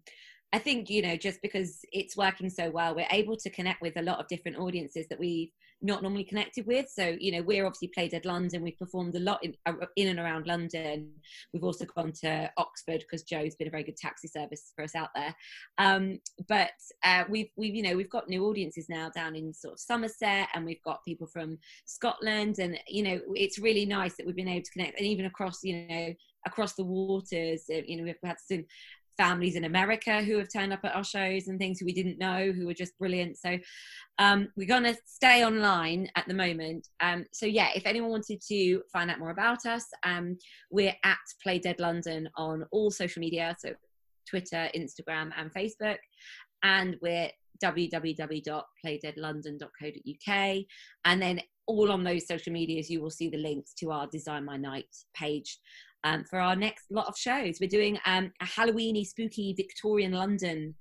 I 0.54 0.60
think 0.60 0.90
you 0.90 1.02
know 1.02 1.16
just 1.16 1.42
because 1.42 1.80
it's 1.92 2.16
working 2.16 2.50
so 2.50 2.70
well, 2.70 2.96
we're 2.96 3.08
able 3.12 3.38
to 3.38 3.50
connect 3.50 3.82
with 3.82 3.98
a 3.98 4.04
lot 4.04 4.20
of 4.20 4.28
different 4.28 4.58
audiences 4.58 5.08
that 5.10 5.20
we've 5.20 5.52
not 5.82 6.02
normally 6.02 6.24
connected 6.24 6.66
with. 6.66 6.90
So 6.90 7.16
you 7.20 7.32
know, 7.32 7.42
we're 7.42 7.66
obviously 7.66 7.90
Play 7.90 8.10
Dead 8.10 8.26
London. 8.26 8.62
We've 8.62 8.78
performed 8.78 9.16
a 9.16 9.20
lot 9.20 9.44
in, 9.44 9.54
uh, 9.66 9.74
in 9.96 10.08
and 10.08 10.20
around 10.20 10.48
London. 10.48 11.12
We've 11.54 11.64
also 11.64 11.86
gone 11.86 12.12
to 12.24 12.52
Oxford 12.58 13.00
because 13.00 13.24
Joe's 13.24 13.56
been 13.56 13.68
a 13.68 13.72
very 13.72 13.84
good 13.84 13.98
taxi 13.98 14.28
service 14.28 14.72
for 14.76 14.84
us 14.84 14.96
out 14.96 15.10
there. 15.16 15.36
Um, 15.78 16.20
but 16.48 16.72
uh, 17.04 17.26
we've 17.30 17.50
we've 17.56 17.76
you 17.76 17.84
know 17.84 17.96
we've 17.96 18.10
got 18.10 18.30
new 18.30 18.46
audiences 18.46 18.88
now 18.90 19.10
down 19.10 19.36
in 19.36 19.54
sort 19.54 19.74
of 19.74 19.80
Somerset, 19.80 20.50
and 20.54 20.66
we've 20.66 20.84
got 20.84 21.04
people 21.06 21.28
from 21.28 21.58
Scotland, 21.86 22.60
and 22.60 22.80
you 22.88 23.04
know 23.04 23.22
it's 23.36 23.60
really 23.60 23.86
nice 23.86 24.16
that 24.18 24.26
we've 24.26 24.36
been 24.36 24.48
able 24.48 24.64
to 24.64 24.72
connect, 24.72 24.98
and 24.98 25.08
even 25.08 25.26
across 25.26 25.64
you 25.64 25.88
know 25.88 26.14
across 26.46 26.74
the 26.74 26.84
waters. 26.84 27.64
uh, 27.72 27.82
You 27.86 27.98
know 27.98 28.04
we've 28.04 28.16
had 28.24 28.38
some 28.40 28.66
families 29.18 29.56
in 29.56 29.66
America 29.66 30.22
who 30.22 30.38
have 30.38 30.52
turned 30.52 30.72
up 30.72 30.80
at 30.84 30.96
our 30.96 31.04
shows 31.04 31.48
and 31.48 31.60
things 31.60 31.80
who 31.80 31.86
we 31.86 31.94
didn't 31.94 32.20
know 32.20 32.52
who 32.52 32.66
were 32.66 32.74
just 32.74 32.98
brilliant. 32.98 33.38
So 33.38 33.58
um, 34.20 34.50
we're 34.56 34.68
going 34.68 34.84
to 34.84 34.96
stay 35.06 35.46
online 35.46 36.10
at 36.16 36.28
the 36.28 36.34
moment. 36.34 36.88
Um, 37.02 37.26
so 37.32 37.46
yeah, 37.46 37.70
if 37.76 37.86
anyone 37.86 38.12
wanted 38.12 38.42
to 38.48 38.82
find 38.92 39.12
out 39.12 39.20
more 39.20 39.32
about 39.32 39.66
us, 39.66 39.86
um, 40.04 40.38
we're 40.72 40.96
at 41.04 41.18
Play 41.44 41.60
Dead 41.60 41.80
London 41.80 42.30
on 42.36 42.66
all 42.72 42.92
social 42.92 43.20
media, 43.20 43.56
so 43.60 43.74
Twitter, 44.30 44.70
Instagram, 44.76 45.32
and 45.38 45.54
Facebook, 45.54 45.98
and 46.64 46.98
we're 47.02 47.30
www.playdeadlondon.co.uk, 47.64 50.58
and 51.06 51.22
then 51.22 51.40
all 51.66 51.92
on 51.92 52.04
those 52.04 52.28
social 52.28 52.54
medias 52.54 52.90
you 52.90 53.02
will 53.02 53.10
see 53.10 53.30
the 53.30 53.38
links 53.38 53.74
to 53.74 53.92
our 53.92 54.08
Design 54.08 54.46
My 54.46 54.58
Night 54.58 54.88
page 55.14 55.60
um, 56.04 56.24
for 56.24 56.40
our 56.40 56.56
next 56.56 56.86
lot 56.92 57.08
of 57.08 57.18
shows. 57.18 57.58
We're 57.60 57.70
doing 57.70 58.00
um, 58.06 58.32
a 58.42 58.46
Halloweeny, 58.46 59.06
spooky 59.06 59.54
Victorian 59.54 60.14
London 60.14 60.76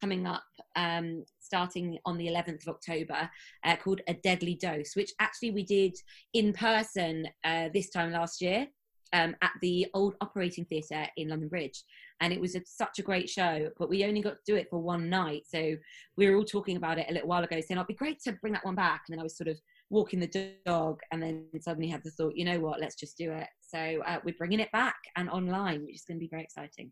coming 0.00 0.26
up, 0.26 0.42
um, 0.74 1.24
starting 1.40 1.98
on 2.04 2.18
the 2.18 2.26
11th 2.26 2.66
of 2.66 2.74
October, 2.74 3.30
uh, 3.64 3.76
called 3.76 4.00
A 4.08 4.14
Deadly 4.14 4.56
Dose, 4.56 4.96
which 4.96 5.12
actually 5.20 5.52
we 5.52 5.62
did 5.62 5.94
in 6.34 6.52
person 6.52 7.28
uh, 7.44 7.68
this 7.72 7.90
time 7.90 8.12
last 8.12 8.40
year. 8.40 8.66
Um, 9.14 9.36
at 9.42 9.52
the 9.60 9.86
old 9.92 10.14
operating 10.22 10.64
theatre 10.64 11.06
in 11.18 11.28
London 11.28 11.50
Bridge, 11.50 11.84
and 12.22 12.32
it 12.32 12.40
was 12.40 12.54
a, 12.54 12.62
such 12.64 12.98
a 12.98 13.02
great 13.02 13.28
show. 13.28 13.68
But 13.78 13.90
we 13.90 14.06
only 14.06 14.22
got 14.22 14.36
to 14.36 14.40
do 14.46 14.56
it 14.56 14.68
for 14.70 14.78
one 14.78 15.10
night, 15.10 15.42
so 15.46 15.76
we 16.16 16.30
were 16.30 16.36
all 16.36 16.46
talking 16.46 16.78
about 16.78 16.96
it 16.96 17.04
a 17.10 17.12
little 17.12 17.28
while 17.28 17.44
ago, 17.44 17.60
saying, 17.60 17.76
"It'd 17.76 17.88
be 17.88 17.92
great 17.92 18.22
to 18.22 18.32
bring 18.40 18.54
that 18.54 18.64
one 18.64 18.74
back." 18.74 19.02
And 19.06 19.12
then 19.12 19.20
I 19.20 19.22
was 19.22 19.36
sort 19.36 19.48
of 19.48 19.60
walking 19.92 20.18
the 20.20 20.54
dog 20.66 20.98
and 21.12 21.22
then 21.22 21.44
suddenly 21.60 21.88
had 21.88 22.02
the 22.02 22.10
thought 22.10 22.34
you 22.34 22.44
know 22.44 22.58
what 22.58 22.80
let's 22.80 22.96
just 22.96 23.16
do 23.16 23.30
it 23.32 23.46
so 23.60 23.78
uh, 24.06 24.18
we're 24.24 24.34
bringing 24.38 24.58
it 24.60 24.72
back 24.72 24.96
and 25.16 25.28
online 25.30 25.84
which 25.84 25.94
is 25.96 26.04
going 26.08 26.18
to 26.18 26.24
be 26.24 26.28
very 26.28 26.42
exciting 26.42 26.90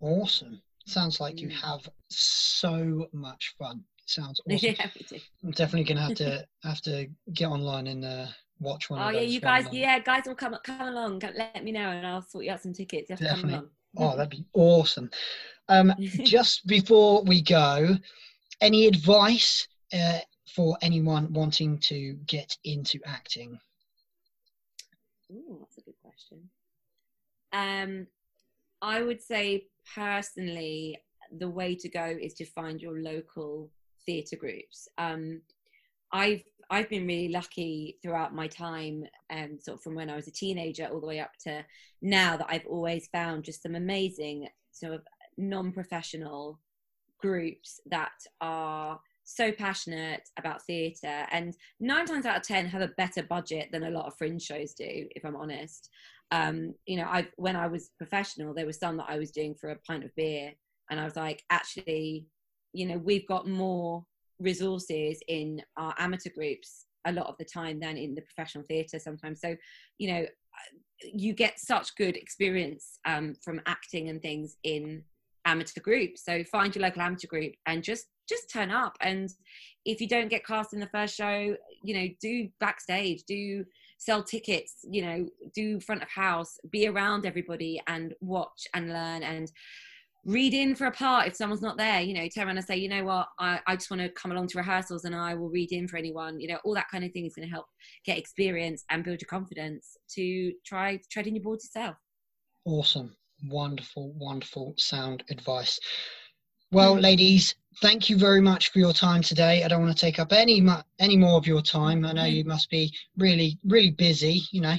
Awesome. 0.00 0.60
Sounds 0.86 1.20
like 1.20 1.40
you 1.40 1.48
Mm. 1.48 1.52
have 1.60 1.88
so 2.08 3.08
much 3.12 3.54
fun. 3.58 3.82
Sounds 4.06 4.40
awesome. 4.50 4.74
yeah 4.78 4.86
we 4.94 5.06
do. 5.18 5.22
I'm 5.44 5.50
definitely 5.50 5.84
gonna 5.84 6.06
have 6.06 6.14
to 6.16 6.46
have 6.62 6.80
to 6.82 7.08
get 7.34 7.48
online 7.48 7.88
and 7.88 8.04
uh, 8.04 8.26
watch 8.60 8.88
one 8.90 9.00
oh 9.00 9.08
of 9.08 9.14
yeah 9.14 9.20
those. 9.20 9.32
you 9.34 9.40
guys 9.40 9.66
yeah 9.72 9.98
guys 9.98 10.22
will 10.26 10.34
come 10.34 10.56
come 10.64 10.88
along 10.88 11.20
let 11.36 11.62
me 11.64 11.72
know 11.72 11.80
and 11.90 12.06
i'll 12.06 12.22
sort 12.22 12.44
you 12.44 12.50
out 12.52 12.60
some 12.62 12.72
tickets 12.72 13.08
you 13.10 13.16
have 13.16 13.20
to 13.20 13.24
Definitely. 13.34 13.68
Oh, 13.96 14.16
that'd 14.16 14.30
be 14.30 14.44
awesome. 14.54 15.10
Um, 15.68 15.92
just 16.24 16.66
before 16.66 17.22
we 17.24 17.42
go, 17.42 17.96
any 18.60 18.86
advice 18.86 19.66
uh, 19.92 20.18
for 20.58 20.76
anyone 20.82 21.32
wanting 21.32 21.78
to 21.78 22.14
get 22.26 22.56
into 22.64 22.98
acting? 23.06 23.60
Ooh, 25.30 25.56
that's 25.60 25.78
a 25.78 25.82
good 25.82 25.94
question. 26.02 26.50
Um, 27.52 28.08
I 28.82 29.02
would 29.02 29.22
say 29.22 29.68
personally, 29.94 30.98
the 31.38 31.48
way 31.48 31.76
to 31.76 31.88
go 31.88 32.06
is 32.20 32.34
to 32.34 32.44
find 32.44 32.82
your 32.82 33.00
local 33.00 33.70
theatre 34.04 34.34
groups. 34.34 34.88
Um, 34.98 35.42
I've 36.10 36.42
I've 36.70 36.90
been 36.90 37.06
really 37.06 37.28
lucky 37.28 37.96
throughout 38.02 38.34
my 38.34 38.48
time, 38.48 39.04
um, 39.30 39.60
sort 39.60 39.76
of 39.76 39.82
from 39.84 39.94
when 39.94 40.10
I 40.10 40.16
was 40.16 40.26
a 40.26 40.32
teenager 40.32 40.86
all 40.86 41.00
the 41.00 41.06
way 41.06 41.20
up 41.20 41.34
to 41.44 41.64
now, 42.02 42.36
that 42.36 42.48
I've 42.50 42.66
always 42.66 43.06
found 43.12 43.44
just 43.44 43.62
some 43.62 43.76
amazing 43.76 44.48
sort 44.72 44.94
of 44.94 45.02
non-professional 45.36 46.58
groups 47.20 47.80
that 47.86 48.10
are 48.40 48.98
so 49.30 49.52
passionate 49.52 50.28
about 50.38 50.62
theatre 50.62 51.26
and 51.30 51.54
nine 51.80 52.06
times 52.06 52.24
out 52.24 52.36
of 52.36 52.42
ten 52.42 52.66
have 52.66 52.82
a 52.82 52.92
better 52.96 53.22
budget 53.22 53.68
than 53.72 53.84
a 53.84 53.90
lot 53.90 54.06
of 54.06 54.16
fringe 54.16 54.42
shows 54.42 54.72
do 54.74 55.06
if 55.14 55.24
i'm 55.24 55.36
honest. 55.36 55.90
Um, 56.30 56.74
you 56.86 56.98
know 56.98 57.04
i 57.04 57.26
when 57.36 57.56
i 57.56 57.66
was 57.66 57.90
professional 57.96 58.52
there 58.52 58.66
was 58.66 58.78
some 58.78 58.98
that 58.98 59.08
i 59.08 59.18
was 59.18 59.30
doing 59.30 59.54
for 59.54 59.70
a 59.70 59.78
pint 59.86 60.04
of 60.04 60.14
beer 60.14 60.52
and 60.90 61.00
i 61.00 61.04
was 61.04 61.16
like 61.16 61.42
actually 61.48 62.26
you 62.74 62.84
know 62.84 62.98
we've 62.98 63.26
got 63.26 63.48
more 63.48 64.04
resources 64.38 65.20
in 65.26 65.62
our 65.78 65.94
amateur 65.98 66.28
groups 66.30 66.84
a 67.06 67.12
lot 67.12 67.26
of 67.26 67.36
the 67.38 67.44
time 67.44 67.80
than 67.80 67.96
in 67.96 68.14
the 68.14 68.22
professional 68.22 68.64
theatre 68.64 68.98
sometimes. 68.98 69.40
So 69.40 69.56
you 69.98 70.12
know 70.12 70.26
you 71.00 71.32
get 71.32 71.60
such 71.60 71.94
good 71.96 72.16
experience 72.16 72.98
um, 73.06 73.34
from 73.42 73.60
acting 73.66 74.08
and 74.08 74.20
things 74.20 74.56
in 74.64 75.04
amateur 75.44 75.80
group. 75.80 76.16
so 76.16 76.42
find 76.44 76.74
your 76.74 76.82
local 76.82 77.02
amateur 77.02 77.28
group 77.28 77.52
and 77.66 77.82
just 77.82 78.06
just 78.28 78.50
turn 78.52 78.70
up. 78.70 78.96
And 79.00 79.30
if 79.84 80.00
you 80.00 80.08
don't 80.08 80.28
get 80.28 80.44
cast 80.44 80.74
in 80.74 80.80
the 80.80 80.88
first 80.88 81.14
show 81.14 81.56
you 81.82 81.94
know 81.94 82.08
do 82.20 82.48
backstage 82.60 83.22
do 83.24 83.64
sell 83.98 84.22
tickets 84.22 84.76
you 84.88 85.02
know 85.02 85.28
do 85.54 85.80
front 85.80 86.02
of 86.02 86.08
house 86.08 86.58
be 86.70 86.86
around 86.86 87.24
everybody 87.24 87.80
and 87.86 88.14
watch 88.20 88.66
and 88.74 88.92
learn 88.92 89.22
and 89.22 89.50
read 90.24 90.52
in 90.52 90.74
for 90.74 90.86
a 90.86 90.92
part 90.92 91.26
if 91.26 91.34
someone's 91.34 91.62
not 91.62 91.78
there. 91.78 92.00
You 92.00 92.14
know 92.14 92.28
turn 92.28 92.46
around 92.46 92.58
and 92.58 92.66
say 92.66 92.76
you 92.76 92.88
know 92.88 93.04
what? 93.04 93.28
I, 93.38 93.60
I 93.66 93.76
just 93.76 93.90
want 93.90 94.02
to 94.02 94.10
come 94.10 94.32
along 94.32 94.48
to 94.48 94.58
rehearsals 94.58 95.04
and 95.04 95.14
i 95.14 95.34
will 95.34 95.48
read 95.48 95.72
in 95.72 95.88
for 95.88 95.96
anyone. 95.96 96.40
You 96.40 96.48
know 96.48 96.58
all 96.64 96.74
that 96.74 96.90
kind 96.90 97.04
of 97.04 97.12
thing 97.12 97.24
is 97.24 97.34
going 97.34 97.48
to 97.48 97.52
help 97.52 97.66
get 98.04 98.18
experience 98.18 98.84
and 98.90 99.04
build 99.04 99.20
your 99.20 99.28
confidence 99.28 99.96
to 100.14 100.52
try 100.66 101.00
treading 101.10 101.34
your 101.34 101.44
boards 101.44 101.64
yourself. 101.64 101.96
Awesome. 102.64 103.16
Wonderful, 103.44 104.12
wonderful 104.12 104.74
sound 104.78 105.22
advice. 105.30 105.78
Well, 106.70 106.94
ladies, 106.98 107.54
thank 107.80 108.10
you 108.10 108.18
very 108.18 108.40
much 108.40 108.70
for 108.70 108.78
your 108.78 108.92
time 108.92 109.22
today. 109.22 109.62
I 109.62 109.68
don't 109.68 109.82
want 109.82 109.96
to 109.96 110.00
take 110.00 110.18
up 110.18 110.32
any 110.32 110.60
mu- 110.60 110.82
any 110.98 111.16
more 111.16 111.38
of 111.38 111.46
your 111.46 111.62
time. 111.62 112.04
I 112.04 112.12
know 112.12 112.24
you 112.24 112.44
must 112.44 112.68
be 112.68 112.92
really 113.16 113.58
really 113.64 113.90
busy, 113.90 114.42
you 114.50 114.60
know, 114.60 114.76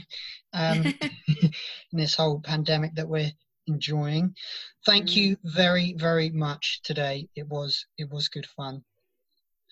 um, 0.54 0.94
in 1.28 1.52
this 1.94 2.16
whole 2.16 2.42
pandemic 2.42 2.96
that 2.96 3.08
we're 3.08 3.32
enjoying. 3.68 4.36
Thank 4.86 5.08
Mm. 5.08 5.16
you 5.18 5.38
very 5.44 5.94
very 5.94 6.30
much 6.30 6.82
today. 6.84 7.28
It 7.36 7.48
was 7.48 7.86
it 7.98 8.10
was 8.10 8.28
good 8.28 8.46
fun. 8.46 8.84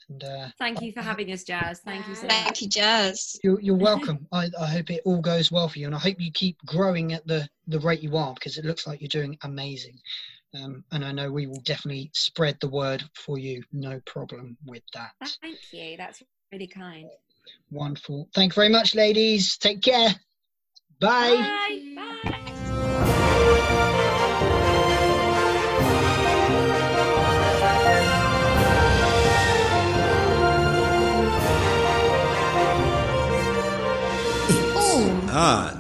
And 0.10 0.24
uh, 0.24 0.48
Thank 0.58 0.82
you 0.82 0.91
for 0.93 1.02
having 1.02 1.32
us, 1.32 1.43
Jazz. 1.43 1.80
Thank 1.82 2.08
you 2.08 2.15
so 2.15 2.24
much. 2.24 2.32
Thank 2.32 2.62
you, 2.62 2.70
Jazz. 2.70 3.38
you're, 3.43 3.60
you're 3.60 3.76
welcome. 3.76 4.26
I, 4.32 4.50
I 4.60 4.67
hope 4.67 4.89
it 4.89 5.02
all 5.06 5.22
goes 5.22 5.52
well 5.52 5.67
for 5.67 5.80
you, 5.80 5.86
and 5.86 5.96
I 5.96 6.00
hope 6.00 6.15
you 6.20 6.32
keep 6.32 6.58
growing 6.65 7.13
at 7.13 7.28
the 7.28 7.48
the 7.67 7.80
rate 7.80 8.02
you 8.02 8.15
are 8.15 8.34
because 8.34 8.58
it 8.58 8.65
looks 8.65 8.88
like 8.88 9.02
you're 9.02 9.10
doing 9.10 9.38
amazing. 9.43 10.00
Um, 10.54 10.84
and 10.91 11.04
I 11.04 11.12
know 11.12 11.30
we 11.30 11.48
will 11.48 11.62
definitely 11.65 12.10
spread 12.13 12.58
the 12.62 12.70
word 12.70 13.04
for 13.13 13.38
you. 13.38 13.63
No 13.74 14.00
problem 14.06 14.58
with 14.65 14.84
that. 14.93 15.12
Thank 15.41 15.60
you. 15.74 15.98
That's 15.98 16.24
really 16.52 16.67
kind. 16.67 17.10
Wonderful. 17.70 18.30
Thank 18.34 18.54
you 18.54 18.62
very 18.62 18.70
much, 18.70 18.96
ladies. 18.96 19.58
Take 19.58 19.82
care. 19.82 20.15
Bye. 21.00 21.36
Bye. 21.36 22.22
Bye. 22.24 22.34
It's 35.39 35.77